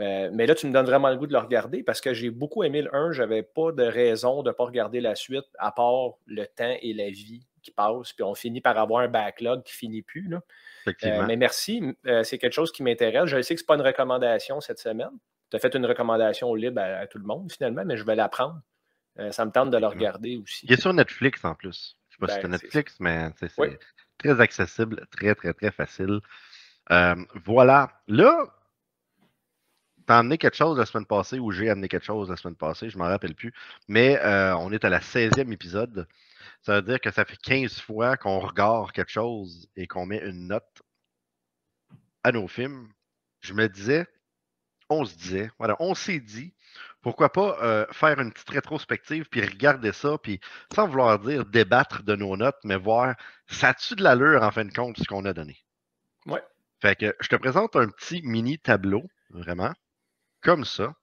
[0.00, 2.30] Euh, mais là, tu me donnes vraiment le goût de le regarder parce que j'ai
[2.30, 3.12] beaucoup aimé le 1.
[3.12, 6.76] Je n'avais pas de raison de ne pas regarder la suite à part le temps
[6.80, 8.12] et la vie qui passent.
[8.12, 10.28] Puis on finit par avoir un backlog qui finit plus.
[10.28, 10.40] Là.
[11.04, 11.82] Euh, mais merci.
[12.06, 13.26] Euh, c'est quelque chose qui m'intéresse.
[13.26, 15.16] Je sais que ce n'est pas une recommandation cette semaine
[15.54, 18.28] tu as fait une recommandation libre à, tout le monde finalement, mais je vais la
[18.28, 18.60] prendre.
[19.18, 20.66] Euh, ça me tente de le regarder aussi.
[20.66, 21.96] Il est sur Netflix en plus.
[22.10, 23.78] Je ne sais pas si c'est ben, Netflix, mais c'est
[24.18, 26.20] très accessible, très, très, très facile.
[26.90, 27.14] Euh,
[27.44, 28.00] voilà.
[28.08, 28.46] Là,
[30.06, 32.90] T'as amené quelque chose la semaine passée ou j'ai amené quelque chose la semaine passée,
[32.90, 33.54] je m'en rappelle plus.
[33.88, 36.06] Mais euh, on est à la 16e épisode.
[36.60, 40.18] Ça veut dire que ça fait 15 fois qu'on regarde quelque chose et qu'on met
[40.18, 40.82] une note
[42.22, 42.88] à nos films.
[43.40, 44.06] Je me disais,
[44.88, 46.52] on se disait, voilà, on s'est dit,
[47.02, 50.40] pourquoi pas euh, faire une petite rétrospective, puis regarder ça, puis
[50.74, 53.14] sans vouloir dire débattre de nos notes, mais voir,
[53.46, 55.58] ça a-tu de l'allure en fin de compte ce qu'on a donné?
[56.26, 56.42] Ouais.
[56.80, 59.72] Fait que je te présente un petit mini tableau, vraiment,
[60.42, 60.94] comme ça,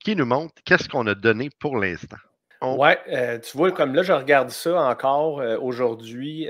[0.00, 2.16] qui nous montre qu'est-ce qu'on a donné pour l'instant.
[2.60, 6.48] Ouais, euh, tu vois, comme là, je regarde ça encore euh, aujourd'hui.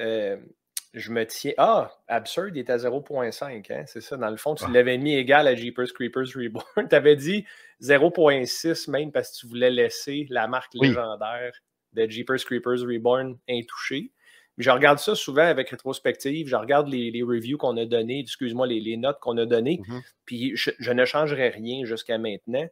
[0.94, 1.52] Euh, je me tiens.
[1.58, 3.72] Ah, Absurd, il est à 0.5.
[3.72, 3.84] Hein?
[3.86, 4.16] C'est ça.
[4.16, 4.70] Dans le fond, tu ah.
[4.72, 6.66] l'avais mis égal à Jeepers Creepers Reborn.
[6.88, 7.44] tu avais dit
[7.82, 11.52] 0.6 même parce que tu voulais laisser la marque légendaire
[11.92, 14.12] de Jeepers Creepers Reborn intouchée.
[14.56, 16.48] Je regarde ça souvent avec rétrospective.
[16.48, 19.80] Je regarde les, reviews qu'on a données, excuse-moi, les, notes qu'on a données.
[19.86, 20.02] Mm-hmm.
[20.24, 22.66] Puis je, ne changerai rien jusqu'à maintenant.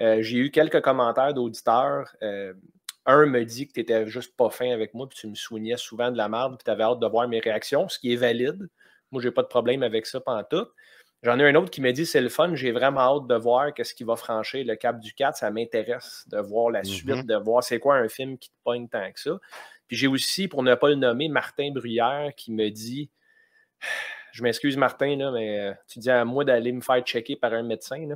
[0.00, 2.12] J'ai eu quelques commentaires d'auditeurs
[3.08, 5.76] un me dit que tu n'étais juste pas fin avec moi, puis tu me soignais
[5.76, 8.16] souvent de la merde, puis tu avais hâte de voir mes réactions, ce qui est
[8.16, 8.68] valide.
[9.10, 10.66] Moi, j'ai pas de problème avec ça pendant tout.
[11.22, 13.74] J'en ai un autre qui me dit c'est le fun, j'ai vraiment hâte de voir
[13.74, 15.36] qu'est-ce qui va franchir le cap du 4.
[15.36, 17.26] Ça m'intéresse de voir la suite, mm-hmm.
[17.26, 19.38] de voir c'est quoi un film qui te pogne tant que ça.
[19.88, 23.10] Puis j'ai aussi, pour ne pas le nommer, Martin Bruyère qui me dit
[24.32, 27.54] Je m'excuse, Martin, là, mais euh, tu dis à moi d'aller me faire checker par
[27.54, 28.06] un médecin.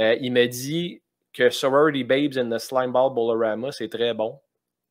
[0.00, 1.00] Euh, il me dit
[1.34, 4.40] que Sorority Babes in the Slimeball Bolorama, c'est très bon.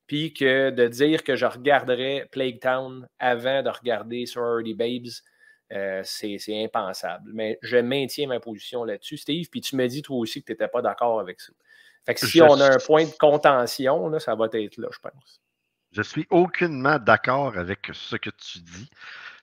[0.05, 5.11] Puis que de dire que je regarderais Plague Town avant de regarder Sorority Babes,
[5.71, 7.31] euh, c'est impensable.
[7.33, 9.47] Mais je maintiens ma position là-dessus, Steve.
[9.49, 11.53] Puis tu me dis toi aussi que tu n'étais pas d'accord avec ça.
[12.05, 14.99] Fait que si on a un point de contention, là, ça va être là, je
[14.99, 15.41] pense.
[15.93, 18.89] Je suis aucunement d'accord avec ce que tu dis.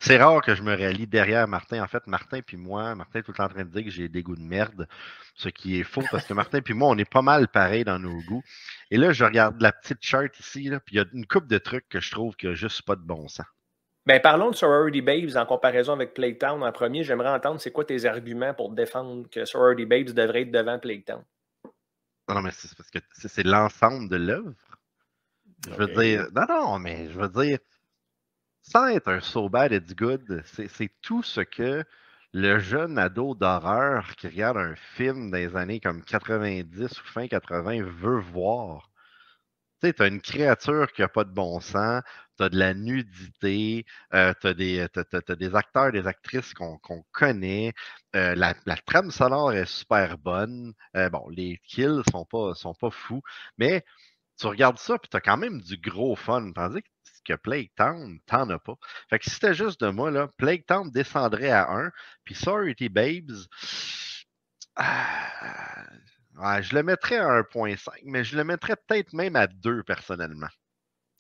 [0.03, 1.83] C'est rare que je me rallie derrière Martin.
[1.83, 3.91] En fait, Martin puis moi, Martin est tout le temps en train de dire que
[3.91, 4.89] j'ai des goûts de merde,
[5.35, 7.99] ce qui est faux parce que Martin puis moi, on est pas mal pareil dans
[7.99, 8.43] nos goûts.
[8.91, 11.47] Et là, je regarde la petite charte ici, là, puis il y a une coupe
[11.47, 13.45] de trucs que je trouve qu'il n'y a juste pas de bon sens.
[14.07, 17.05] Ben, parlons de Sorority Babes en comparaison avec Plague Town en premier.
[17.05, 21.05] J'aimerais entendre c'est quoi tes arguments pour défendre que Sorority Babes devrait être devant Plague
[21.05, 21.23] Town.
[22.27, 24.55] Non, mais c'est parce que c'est l'ensemble de l'œuvre.
[25.69, 27.59] Je veux dire, non, non, mais je veux dire,
[28.63, 31.85] sans être un so bad it's good, c'est tout ce que
[32.33, 37.83] le jeune ado d'horreur qui regarde un film des années comme 90 ou fin 80
[37.83, 38.91] veut voir.
[39.81, 42.03] Tu sais, tu as une créature qui n'a pas de bon sens,
[42.37, 46.79] tu as de la nudité, euh, tu as, des acteurs, des actrices qu'on
[47.13, 47.73] connaît,
[48.15, 48.55] euh, la,
[48.87, 50.75] trame sonore est super bonne.
[50.97, 53.23] Euh, bon, les kills sont sont pas fous,
[53.59, 53.85] mais
[54.41, 56.53] tu regardes ça, puis tu as quand même du gros fun.
[56.53, 56.83] Tandis
[57.25, 58.75] que Plague Town, t'en as pas.
[59.09, 61.91] Fait que si c'était juste de moi, là, Plague Town descendrait à 1,
[62.25, 63.33] puis Sorority Babes,
[64.77, 65.85] ah,
[66.63, 70.49] je le mettrais à 1.5, mais je le mettrais peut-être même à 2 personnellement.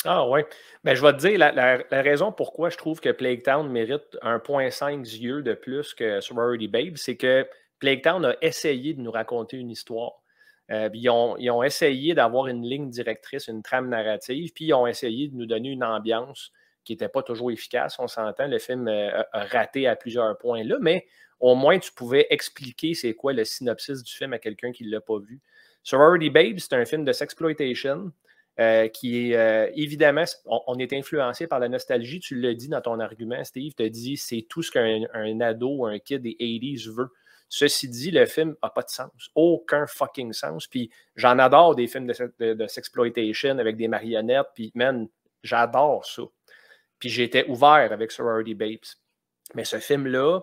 [0.06, 0.46] Ah ouais.
[0.82, 5.04] Ben, je vais te dire la, raison pourquoi je trouve que Plague Town mérite 1.5
[5.04, 7.46] yeux de plus que Sorority Babes, c'est que
[7.80, 10.19] Plague Town a essayé de nous raconter une histoire.
[10.70, 15.28] Euh, ils, ont, essayé d'avoir une ligne directrice, une trame narrative, puis ils ont essayé
[15.28, 16.52] de nous donner une ambiance
[16.84, 17.96] qui n'était pas toujours efficace.
[17.98, 21.06] On s'entend, le film euh, a raté à plusieurs points là, mais
[21.40, 24.90] au moins tu pouvais expliquer c'est quoi le synopsis du film à quelqu'un qui ne
[24.92, 25.40] l'a pas vu.
[25.82, 28.12] Sorority Babe, c'est un film de sexploitation.
[28.58, 32.20] Euh, qui est évidemment, on, est influencé par la nostalgie.
[32.20, 35.76] Tu l'as dit dans ton argument, Steve, tu as dit c'est tout ce qu'un ado
[35.76, 37.08] ou un kid des 80s veut.
[37.52, 39.28] Ceci dit, le film n'a pas de sens.
[39.34, 40.68] Aucun fucking sens.
[40.68, 44.46] Puis j'en adore des films de, sexploitation avec des marionnettes.
[44.54, 45.08] Puis, man,
[45.42, 46.22] j'adore ça.
[47.00, 48.86] Puis j'étais ouvert avec Sorority Babes.
[49.56, 50.42] Mais ce film-là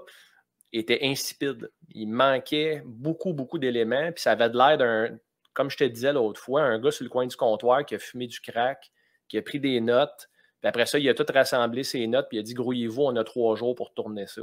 [0.74, 1.72] était insipide.
[1.92, 4.12] Il manquait beaucoup, beaucoup d'éléments.
[4.12, 5.18] Puis ça avait de l'air d'un,
[5.54, 8.00] comme je te disais l'autre fois, un gars sur le coin du comptoir qui a
[8.00, 8.92] fumé du crack,
[9.30, 10.28] qui a pris des notes.
[10.60, 12.28] Puis après ça, il a tout rassemblé ses notes.
[12.28, 14.42] Puis il a dit Grouillez-vous, on a trois jours pour tourner ça.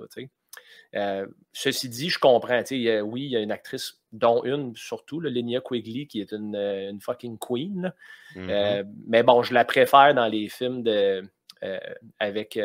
[0.95, 2.63] Euh, ceci dit, je comprends.
[2.71, 6.93] oui, il y a une actrice, dont une surtout, Linnea Quigley, qui est une, euh,
[7.01, 7.93] fucking queen.
[8.35, 8.51] Mm-hmm.
[8.51, 11.29] Euh, mais bon, je la préfère dans les films de,
[12.19, 12.59] avec,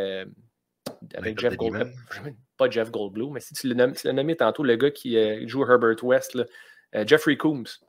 [1.13, 1.91] avec Jeff Goldblum.
[2.57, 6.37] Pas Jeff Goldblum, mais si tu l'as nommé, tantôt, le gars qui joue Herbert West,
[7.05, 7.79] Jeffrey Coombs.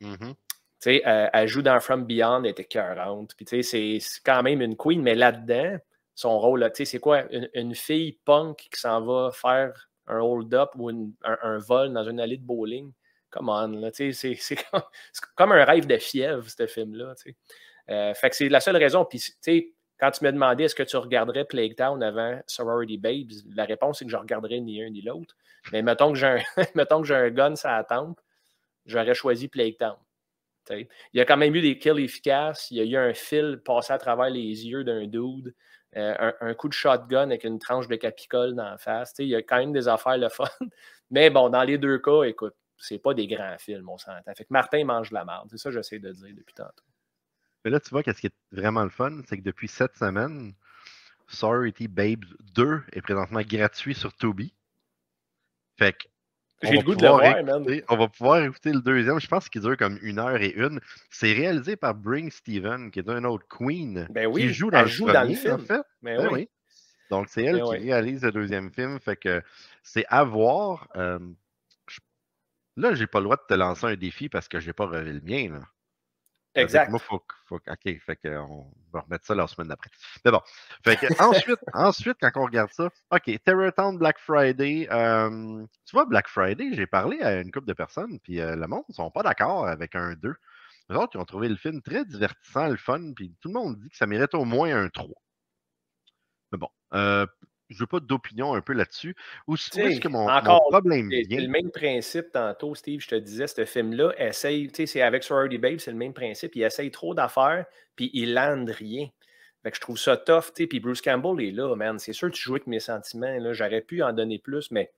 [0.00, 1.30] Mm-hmm.
[1.32, 3.34] elle joue dans From Beyond, elle était écœurante.
[3.36, 5.78] Puis c'est quand même une queen, mais là-dedans,
[6.18, 6.68] son rôle.
[6.74, 7.22] Tu sais, c'est quoi?
[7.54, 12.38] Une, fille punk qui s'en va faire un hold-up ou un, vol dans une allée
[12.38, 12.92] de bowling?
[13.30, 14.56] Come on, là, c'est, c'est
[15.36, 17.14] comme, un rêve de fièvre, ce film-là.
[17.90, 19.04] Euh, fait que c'est la seule raison.
[19.04, 22.98] Puis, tu sais, quand tu me demandais est-ce que tu regarderais Plague Town avant Sorority
[22.98, 25.36] Babes, la réponse c'est que je regarderais ni un ni l'autre.
[25.70, 26.38] Mais mettons que j'ai un,
[26.74, 28.14] mettons que j'ai un
[28.86, 29.96] j'aurais choisi Plague Town.
[30.70, 32.70] Il y a quand même eu des kills efficaces.
[32.70, 35.54] Il y a eu un fil passé à travers les yeux d'un dude.
[35.98, 39.14] Euh, un, coup de shotgun avec une tranche de capicole dans la face.
[39.18, 40.46] il y a quand même des affaires le fun.
[41.10, 44.34] Mais bon, dans les deux cas, écoute, c'est pas des grands films, on s'entend.
[44.36, 45.48] Fait que Martin mange la merde.
[45.50, 46.84] C'est ça que j'essaie de dire depuis tantôt.
[47.64, 50.54] Mais là, tu vois, qu'est-ce qui est vraiment le fun, c'est que depuis cette semaine,
[51.26, 54.54] Sorority Babes 2 est présentement gratuit sur Toby.
[55.76, 56.06] Fait que
[56.62, 57.82] j'ai le goût de le voir, man.
[57.88, 59.20] On va pouvoir écouter le deuxième.
[59.20, 60.80] Je pense qu'il dure comme une heure et une.
[61.10, 64.08] C'est réalisé par Bring Steven, qui est un autre Queen.
[64.10, 65.54] Ben oui, qui joue dans, le, joue dans le film.
[65.54, 65.82] En fait.
[66.02, 66.48] Ben, ben oui.
[67.10, 68.98] Donc, c'est elle ben qui réalise le deuxième film.
[69.00, 69.42] Fait que
[69.82, 70.88] c'est à voir.
[70.96, 71.18] Euh,
[72.76, 75.12] là, j'ai pas le droit de te lancer un défi parce que j'ai pas revu
[75.12, 75.50] le mien.
[75.52, 75.62] Là.
[76.58, 76.90] Exact.
[76.90, 79.90] Moi, faut, faut, OK, fait qu'on va remettre ça la semaine d'après.
[80.24, 80.40] Mais bon.
[80.84, 84.88] Fait que, ensuite, ensuite, quand on regarde ça, OK, Terror Town Black Friday.
[84.90, 88.66] Euh, tu vois, Black Friday, j'ai parlé à une couple de personnes, puis euh, le
[88.66, 90.34] monde ne sont pas d'accord avec un 2.
[90.90, 93.78] Les autres, ils ont trouvé le film très divertissant, le fun, puis tout le monde
[93.78, 95.08] dit que ça mérite au moins un 3.
[96.52, 97.26] Mais bon, euh,
[97.68, 99.14] je veux pas d'opinion un peu là-dessus.
[99.46, 100.26] Où, est-ce que mon,
[100.70, 101.22] problème vient?
[101.28, 105.02] C'est le même principe tantôt, Steve, je te disais, ce film-là, essaye, tu sais, c'est
[105.02, 109.08] avec Sorority Babe, c'est le même principe, il essaye trop d'affaires, puis il lande rien.
[109.62, 111.98] Fait que je trouve ça tough, tu sais, puis Bruce Campbell est là, man.
[111.98, 113.52] C'est sûr que tu joues avec mes sentiments, là.
[113.52, 114.92] J'aurais pu en donner plus, mais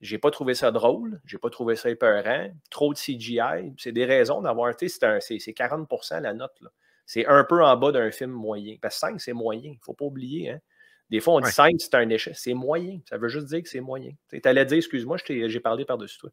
[0.00, 4.04] j'ai pas trouvé ça drôle, j'ai pas trouvé ça épeurant, trop de CGI, c'est des
[4.04, 6.70] raisons d'avoir, tu sais, c'est 40% la note, là.
[7.08, 8.78] C'est un peu en bas d'un film moyen.
[8.82, 10.60] Parce que 5, c'est moyen, faut pas oublier, hein.
[11.10, 12.34] Des fois, on dit 5, c'est un échec.
[12.36, 13.00] C'est moyen.
[13.08, 14.10] Ça veut juste dire que c'est moyen.
[14.28, 16.30] Tu allais dire, excuse-moi, j'ai parlé par-dessus toi.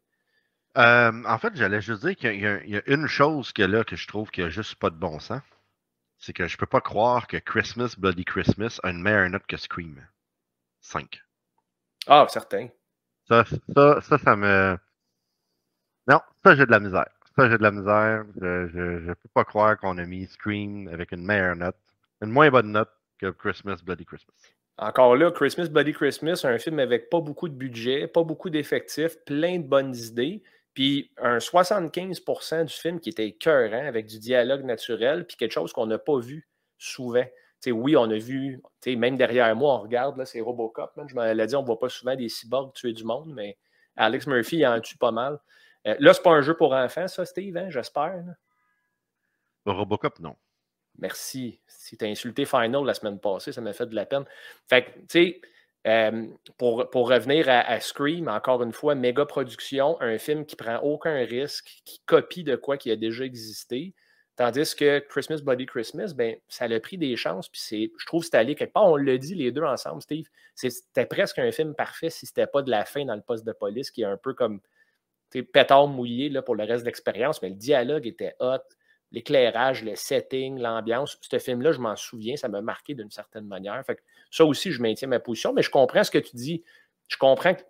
[0.76, 4.08] Euh, en fait, j'allais juste dire qu'il y, a une chose que là que je
[4.08, 5.42] trouve qu'il n'y a juste pas de bon sens.
[6.18, 9.56] C'est que je peux pas croire que Christmas, Bloody Christmas a une meilleure note que
[9.56, 10.04] Scream.
[10.80, 11.22] 5.
[12.08, 12.68] Ah, certain.
[13.28, 14.76] Ça, ça, ça, ça me.
[16.08, 17.08] Non, ça, j'ai de la misère.
[17.36, 18.24] Ça, j'ai de la misère.
[18.36, 21.76] Je ne peux pas croire qu'on a mis Scream avec une meilleure note.
[22.20, 24.34] Une moins bonne note que Christmas, Bloody Christmas.
[24.76, 29.16] Encore là, Christmas, Bloody Christmas, un film avec pas beaucoup de budget, pas beaucoup d'effectifs,
[29.24, 30.42] plein de bonnes idées,
[30.74, 35.72] puis un 75% du film qui était écœurant, avec du dialogue naturel, puis quelque chose
[35.72, 37.24] qu'on n'a pas vu souvent.
[37.66, 40.90] oui, on a vu, même derrière moi, on regarde, là, c'est Robocop.
[41.06, 43.56] Je m'en dit, on ne voit pas souvent des cyborgs tuer du monde, mais
[43.96, 45.38] Alex Murphy il en tue pas mal.
[45.86, 48.24] Euh, là, c'est pas un jeu pour enfants, ça, Steve, hein, j'espère.
[49.66, 50.36] Robocop, non.
[50.98, 51.60] Merci.
[51.66, 54.24] Si tu as insulté Final la semaine passée, ça m'a fait de la peine.
[54.68, 55.40] Fait que, tu sais,
[55.86, 60.78] euh, pour, pour, revenir à, Scream, encore une fois, méga production, un film qui prend
[60.78, 63.94] aucun risque, qui copie de quoi qui a déjà existé.
[64.36, 68.28] Tandis que Christmas Body Christmas, ben, ça a pris des chances, puis je trouve que
[68.30, 68.86] c'est allé quelque part.
[68.86, 70.26] On l'a dit les deux ensemble, Steve.
[70.54, 73.52] C'était presque un film parfait si c'était pas de la fin dans le poste de
[73.52, 74.60] police, qui est un peu comme
[75.30, 78.62] pétard mouillé là, pour le reste de l'expérience, mais le dialogue était hot
[79.14, 81.18] l'éclairage, le setting, l'ambiance.
[81.20, 83.82] Ce film-là, je m'en souviens, ça m'a marqué d'une certaine manière.
[83.86, 86.64] Fait ça aussi, je maintiens ma position, mais je comprends ce que tu dis.
[87.08, 87.62] Je comprends que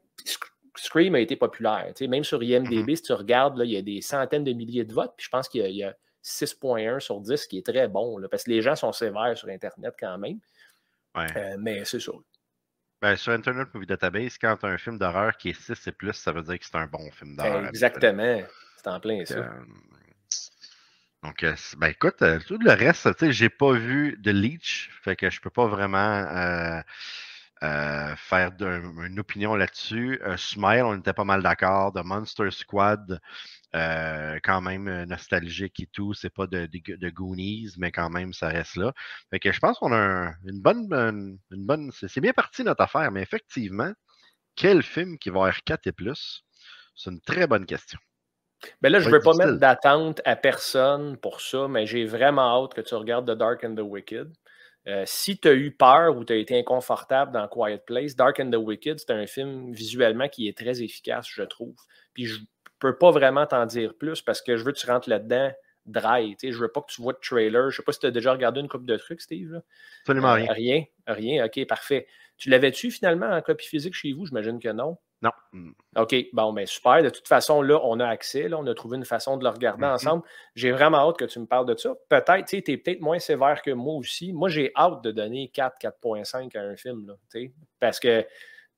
[0.77, 1.93] Scream a été populaire.
[2.01, 2.97] même sur IMDB, mm-hmm.
[2.97, 5.31] si tu regardes, là, il y a des centaines de milliers de votes, puis je
[5.31, 8.75] pense qu'il y a, 6.1 sur 10, qui est très bon, parce que les gens
[8.75, 10.41] sont sévères sur Internet quand même.
[11.17, 12.13] Euh, mais c'est ça.
[13.03, 15.93] Ben, sur Internet Movie Database, quand tu as un film d'horreur qui est 6 et
[15.93, 17.67] plus, ça veut dire que c'est un bon film d'horreur.
[17.67, 18.41] Exactement.
[18.79, 19.35] C'est en plein ça.
[19.35, 19.51] Euh,
[21.25, 24.91] donc, euh, ben écoute, euh, tout le reste, tu sais, j'ai pas vu de Leech,
[25.03, 25.97] fait que je peux pas vraiment
[27.63, 30.21] euh, faire une opinion là-dessus.
[30.37, 31.95] Smile, on était pas mal d'accord.
[31.95, 33.21] The Monster Squad,
[33.73, 36.13] quand même nostalgique et tout.
[36.13, 38.93] C'est pas de, de, Goonies, mais quand même, ça reste là.
[39.31, 40.93] Fait que je pense qu'on a une bonne.
[41.51, 43.93] Une, bonne c'est bien parti notre affaire, mais effectivement,
[44.57, 46.45] quel film qui va être 4 et plus?
[46.95, 47.99] C'est une très bonne question.
[48.83, 52.65] Ben là, je ne veux pas mettre d'attente à personne pour ça, mais j'ai vraiment
[52.65, 54.33] hâte que tu regardes The Dark and the Wicked.
[54.87, 58.39] Euh, si tu as eu peur ou tu as été inconfortable dans Quiet Place, Dark
[58.41, 61.77] and the Wicked, c'est un film visuellement qui est très efficace, je trouve.
[62.13, 62.45] Puis je ne
[62.79, 65.53] peux pas vraiment t'en dire plus parce que je veux que tu rentres là-dedans
[65.87, 66.37] dry.
[66.43, 67.71] Je ne veux pas que tu vois de trailer.
[67.71, 69.61] Je ne sais pas si tu as déjà regardé une coupe de trucs, Steve.
[70.03, 70.53] Absolument euh, rien.
[70.53, 70.85] Rien.
[71.07, 71.47] Rien.
[71.47, 72.07] OK, parfait.
[72.37, 74.27] Tu l'avais-tu finalement en copie physique chez vous?
[74.27, 74.99] J'imagine que non.
[75.25, 75.73] Non.
[75.97, 77.03] OK, bon, ben super.
[77.03, 78.49] De toute façon, là, on a accès.
[78.49, 79.95] Là, on a trouvé une façon de le regarder mm-hmm.
[79.95, 80.23] ensemble.
[80.55, 81.95] J'ai vraiment hâte que tu me parles de ça.
[82.11, 84.35] Peut-être, tu es peut-être moins sévère que moi aussi.
[84.35, 87.15] Moi, j'ai hâte de donner 4, 4.5 à un film, là,
[87.81, 88.27] parce que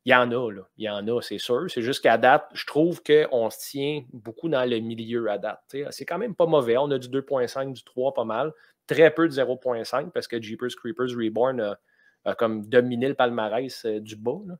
[0.04, 0.62] il y en a, là.
[0.76, 1.68] Il y en a, c'est sûr.
[1.68, 5.60] C'est juste qu'à date, je trouve qu'on se tient beaucoup dans le milieu à date.
[5.90, 6.76] C'est quand même pas mauvais.
[6.78, 8.52] On a du 2.5, du 3, pas mal.
[8.86, 11.76] Très peu de 0.5 parce que Jeepers Creepers Reborn
[12.24, 14.38] a, comme dominé le palmarès euh, du bas.
[14.46, 14.54] Là.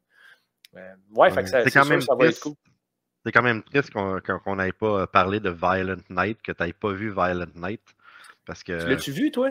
[1.14, 2.55] Ouais, fait que ça, c'est quand même ça va être cool.
[3.24, 6.93] c'est quand même triste qu'on n'ait pas parlé de Violent Night, que tu n'aies pas
[6.93, 7.83] vu Violent Night.
[8.45, 8.72] Parce que.
[8.72, 9.51] L'as-tu vu, toi?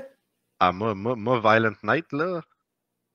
[0.60, 2.42] Ah, moi, moi, moi, Violent Night, là,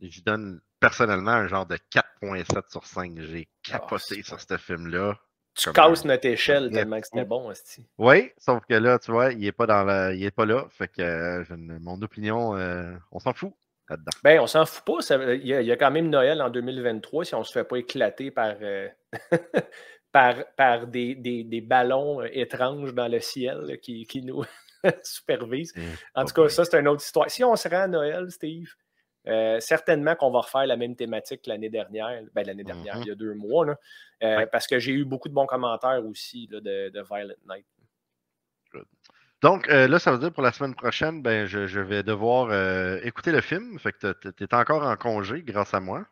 [0.01, 3.13] je donne personnellement un genre de 4.7 sur 5.
[3.19, 5.19] J'ai ah, capoté sur ce film-là.
[5.55, 7.87] Tu casses notre échelle tellement que c'était bon, aussi.
[7.99, 10.67] Oui, sauf que là, tu vois, il n'est pas, dans il est pas là.
[10.71, 13.53] Fait que euh, mon opinion, euh, on s'en fout
[13.91, 14.11] là-dedans.
[14.23, 15.17] Ben, on s'en fout pas.
[15.35, 18.31] il, y a, quand même Noël en 2023 si on ne se fait pas éclater
[18.31, 18.89] par, euh,
[20.13, 24.45] par, par des, des, des, ballons étranges dans le ciel qui, qui, nous
[25.03, 25.75] supervisent.
[26.15, 27.31] En tout cas, ça, c'est une autre histoire.
[27.31, 28.75] Si on se rend à Noël, Steve,
[29.27, 33.03] euh, certainement qu'on va refaire la même thématique l'année dernière, ben, l'année dernière, mm-hmm.
[33.03, 33.67] il y a deux mois,
[34.23, 37.67] euh, parce que j'ai eu beaucoup de bons commentaires aussi de, de, Violent Night.
[39.43, 42.53] Donc euh, là, ça veut dire pour la semaine prochaine, ben, je, vais devoir
[43.05, 43.79] écouter le film.
[43.79, 46.07] Fait que tu es encore en congé grâce à moi.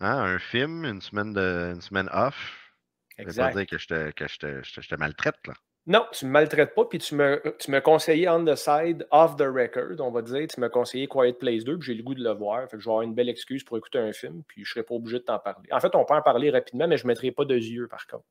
[0.00, 2.72] Hein, un film, une semaine, de, une semaine off.
[3.18, 3.42] Exact.
[3.42, 5.54] Ça veut dire que je te, que je te, je te maltraite, là.
[5.86, 9.04] Non, tu ne me maltraites pas, puis tu me, tu me conseillais on the side,
[9.10, 10.46] off the record, on va dire.
[10.46, 12.68] Tu me conseillais Quiet Place 2, puis j'ai le goût de le voir.
[12.68, 14.74] Fait que je vais avoir une belle excuse pour écouter un film, puis je ne
[14.74, 15.68] serai pas obligé de t'en parler.
[15.72, 18.06] En fait, on peut en parler rapidement, mais je ne mettrai pas de yeux, par
[18.06, 18.24] contre.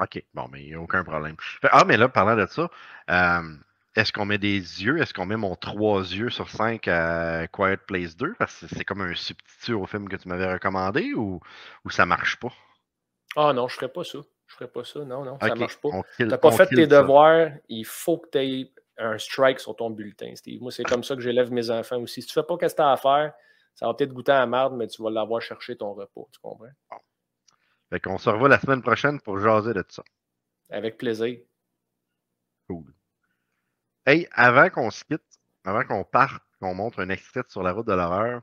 [0.00, 1.36] OK, bon, mais il n'y a aucun problème.
[1.62, 2.68] Ah, mais là, parlant de ça,
[3.10, 3.56] euh,
[3.94, 5.00] est-ce qu'on met des yeux?
[5.00, 8.34] Est-ce qu'on met mon 3 yeux sur 5 à Quiet Place 2?
[8.38, 11.40] Parce que c'est comme un substitut au film que tu m'avais recommandé ou,
[11.84, 12.52] ou ça marche pas?
[13.36, 14.18] Ah non, je ne ferais pas ça.
[14.46, 15.00] Je ferais pas ça.
[15.00, 15.90] Non, non, ça ne marche pas.
[16.16, 17.50] Tu n'as pas fait tes devoirs.
[17.68, 20.60] Il faut que tu aies un strike sur ton bulletin, Steve.
[20.60, 22.22] Moi, c'est comme ça que j'élève mes enfants aussi.
[22.22, 23.32] Si tu ne fais pas ce que tu as à faire,
[23.74, 26.22] ça va peut-être goûter à la marde, mais tu vas l'avoir cherché ton repas.
[26.32, 26.66] Tu comprends?
[26.90, 26.96] Bon.
[27.90, 30.04] Fait qu'on se revoit la semaine prochaine pour jaser de tout ça.
[30.70, 31.38] Avec plaisir.
[32.68, 32.92] Cool.
[34.06, 35.22] Hey, avant qu'on se quitte,
[35.64, 38.42] avant qu'on parte, qu'on montre un extrait sur la route de l'horreur,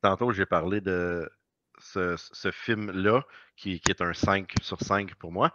[0.00, 1.30] tantôt j'ai parlé de
[1.78, 3.22] ce, film-là,
[3.56, 5.52] qui, est un 5 sur 5 pour moi.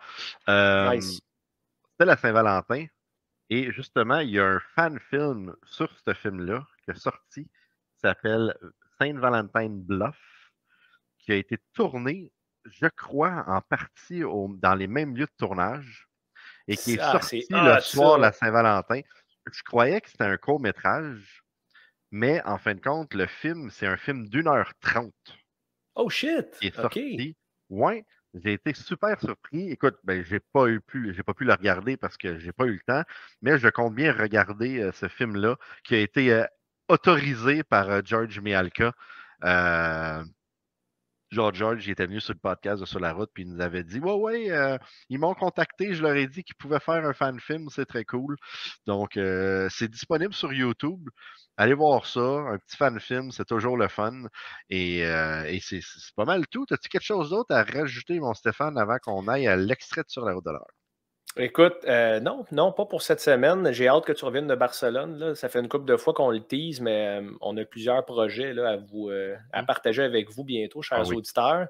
[0.49, 2.85] Euh, C'était la Saint-Valentin.
[3.49, 7.99] Et justement, il y a un fan film sur ce film-là qui est sorti, qui
[8.01, 8.57] s'appelle
[8.99, 10.51] Saint-Valentin Bluff,
[11.19, 12.31] qui a été tourné,
[12.71, 16.07] je crois, en partie dans les mêmes lieux de tournage
[16.67, 19.01] et qui est sorti le soir de la Saint-Valentin.
[19.51, 21.43] Je croyais que c'était un court métrage,
[22.11, 25.13] mais en fin de compte, le film, c'est un film d'une heure trente.
[25.95, 26.57] Oh shit!
[26.59, 27.35] Qui est sorti.
[27.69, 29.71] Ouais, j'ai été super surpris.
[29.71, 32.65] Écoute, ben, j'ai pas eu pu, j'ai pas pu le regarder parce que j'ai pas
[32.65, 33.03] eu le temps,
[33.41, 36.45] mais je compte bien regarder euh, ce film-là qui a été euh,
[36.87, 38.93] autorisé par euh, George Mialka.
[41.31, 43.61] George George, il était venu sur le podcast de Sur la route, puis il nous
[43.61, 47.13] avait dit Ouais, ouais, ils m'ont contacté, je leur ai dit qu'ils pouvaient faire un
[47.13, 48.37] fan film, c'est très cool.
[48.85, 49.11] Donc,
[49.69, 51.09] c'est disponible sur YouTube.
[51.57, 54.13] Allez voir ça, un petit fan film, c'est toujours le fun.
[54.69, 55.81] Et, euh, c'est
[56.15, 56.65] pas mal tout.
[56.71, 60.33] As-tu quelque chose d'autre à rajouter, mon Stéphane, avant qu'on aille à l'extrait sur la
[60.33, 60.67] route de l'heure?
[61.37, 63.71] Écoute, euh, non, non, pas pour cette semaine.
[63.71, 65.35] J'ai hâte que tu reviennes de Barcelone.
[65.35, 68.53] Ça fait une couple de fois qu'on le tease, mais euh, on a plusieurs projets
[68.53, 69.65] là, à, vous, à mmh.
[69.65, 71.67] partager avec vous bientôt, chers ah auditeurs.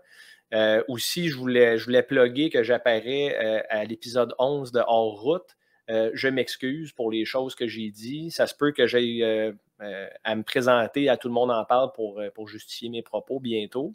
[0.88, 5.58] aussi, je voulais, je voulais plugger que j'apparais à l'épisode 11 de Hors Route.
[5.90, 8.32] je m'excuse pour les choses que j'ai dit.
[8.32, 11.92] Ça se peut que j'aille euh, à me présenter, à tout le monde en parle
[11.92, 13.94] pour, euh, pour justifier mes propos bientôt.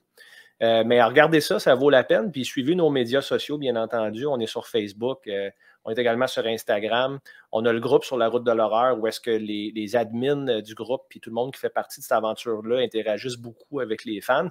[0.62, 2.30] Euh, mais regardez ça, ça vaut la peine.
[2.32, 4.26] Puis suivez nos médias sociaux, bien entendu.
[4.26, 5.28] On est sur Facebook,
[5.84, 7.18] on est également sur Instagram.
[7.52, 10.60] On a le groupe sur la route de l'horreur où est-ce que les, les, admins
[10.62, 14.04] du groupe puis tout le monde qui fait partie de cette aventure-là interagissent beaucoup avec
[14.04, 14.48] les fans.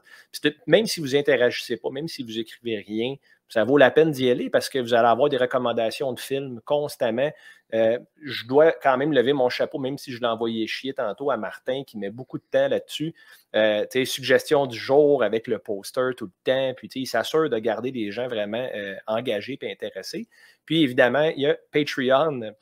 [0.68, 3.16] même si vous interagissez pas, même si vous écrivez rien,
[3.52, 6.62] ça vaut la peine d'y aller parce que vous allez avoir des recommandations de films
[6.64, 7.30] constamment.
[7.74, 11.32] Euh, je dois quand même lever mon chapeau, même si je l'ai envoyé chier tantôt
[11.32, 13.14] à Martin qui met beaucoup de temps là-dessus.
[13.54, 16.74] Euh, suggestions du jour avec le poster tout le temps.
[16.78, 20.30] Puis il s'assure de garder des gens vraiment euh, engagés et intéressés.
[20.66, 22.54] Puis évidemment, il y a Patreon,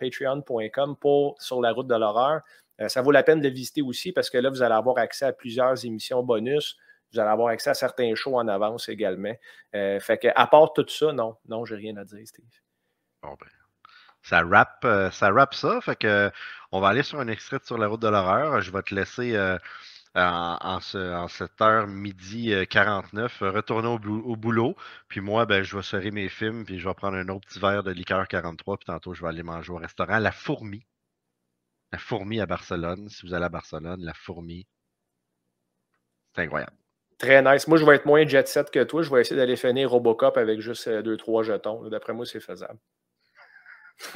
[0.99, 2.41] pour Sur la route de l'horreur.
[2.81, 5.25] Euh, ça vaut la peine de visiter aussi parce que là, vous allez avoir accès
[5.25, 6.77] à plusieurs émissions bonus.
[7.11, 9.33] Vous allez avoir accès à certains shows en avance également.
[9.75, 12.45] Euh, fait que, à part tout ça, non, non, j'ai rien à dire, Steve.
[13.21, 13.47] Bon, ben,
[14.21, 15.81] ça rappe, euh, ça ça.
[15.81, 16.31] Fait que,
[16.71, 18.61] on va aller sur un extrait de Sur la route de l'horreur.
[18.61, 19.35] Je vais te laisser
[20.19, 24.75] euh, en, cette heure midi 49 retourner au, boulot.
[25.07, 27.59] Puis moi, ben, je vais serrer mes films, puis je vais prendre un autre petit
[27.59, 28.77] verre de liqueur 43.
[28.77, 30.85] Puis tantôt, je vais aller manger au restaurant La Fourmi.
[31.91, 33.09] La Fourmi à Barcelone.
[33.09, 34.67] Si vous allez à Barcelone, La Fourmi.
[36.35, 36.73] C'est incroyable.
[37.17, 37.67] Très nice.
[37.67, 39.01] Moi, je vais être moins jet set que toi.
[39.01, 41.89] Je vais essayer d'aller finir Robocop avec juste 2-3 euh, jetons.
[41.89, 42.79] D'après moi, c'est faisable.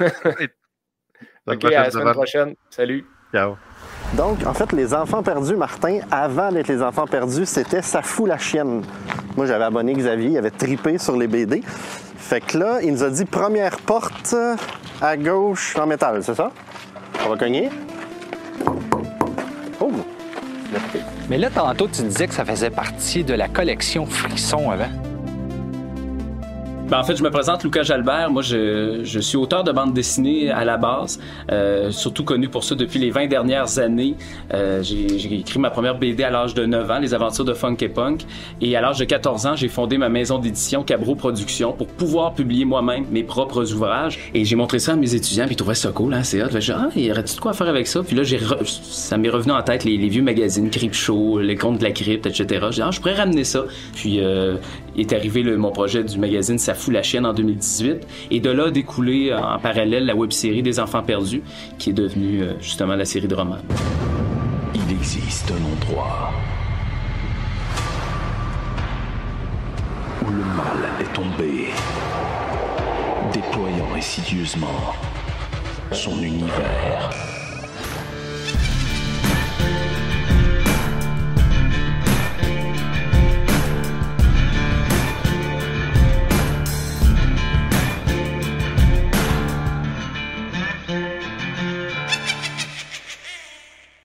[1.46, 2.54] ok, à la semaine prochaine.
[2.70, 3.06] Salut.
[3.32, 3.56] Ciao.
[4.12, 8.28] Donc, en fait, les enfants perdus, Martin, avant d'être les enfants perdus, c'était Ça fout
[8.28, 8.82] la chienne.
[9.36, 11.62] Moi, j'avais abonné Xavier, il avait tripé sur les BD.
[12.16, 14.34] Fait que là, il nous a dit première porte
[15.02, 16.52] à gauche en métal, c'est ça?
[17.26, 17.70] On va cogner?
[19.80, 19.90] Oh!
[21.28, 25.13] Mais là, tantôt, tu disais que ça faisait partie de la collection Frisson avant.
[26.90, 28.30] Ben, en fait, je me présente Lucas Jalbert.
[28.30, 31.18] Moi, je, je suis auteur de bande dessinée à la base,
[31.50, 34.16] euh, surtout connu pour ça depuis les 20 dernières années.
[34.52, 37.76] Euh, j'ai écrit ma première BD à l'âge de 9 ans, Les aventures de Funk
[37.80, 38.26] et Punk.
[38.60, 42.34] Et à l'âge de 14 ans, j'ai fondé ma maison d'édition Cabro Productions pour pouvoir
[42.34, 44.18] publier moi-même mes propres ouvrages.
[44.34, 46.48] Et j'ai montré ça à mes étudiants, puis ils trouvaient ça cool, hein, c'est hot.
[46.58, 48.02] J'ai ah, il y aurait-tu de quoi faire avec ça?
[48.02, 51.56] Puis là, j'ai ça m'est revenu en tête les, les vieux magazines Crip Show, Les
[51.56, 52.66] Contes de la Crypte, etc.
[52.70, 53.64] J'ai dit, ah, je pourrais ramener ça.
[53.94, 54.56] Puis euh,
[54.96, 58.06] est arrivé mon projet du magazine Ça fout la chienne en 2018.
[58.30, 61.42] Et de là a découlé euh, en parallèle la web-série des enfants perdus,
[61.78, 63.58] qui est devenue euh, justement la série de romans.
[64.74, 66.32] Il existe un endroit
[70.22, 71.68] où le mal est tombé,
[73.32, 74.94] déployant insidieusement
[75.92, 77.33] son univers.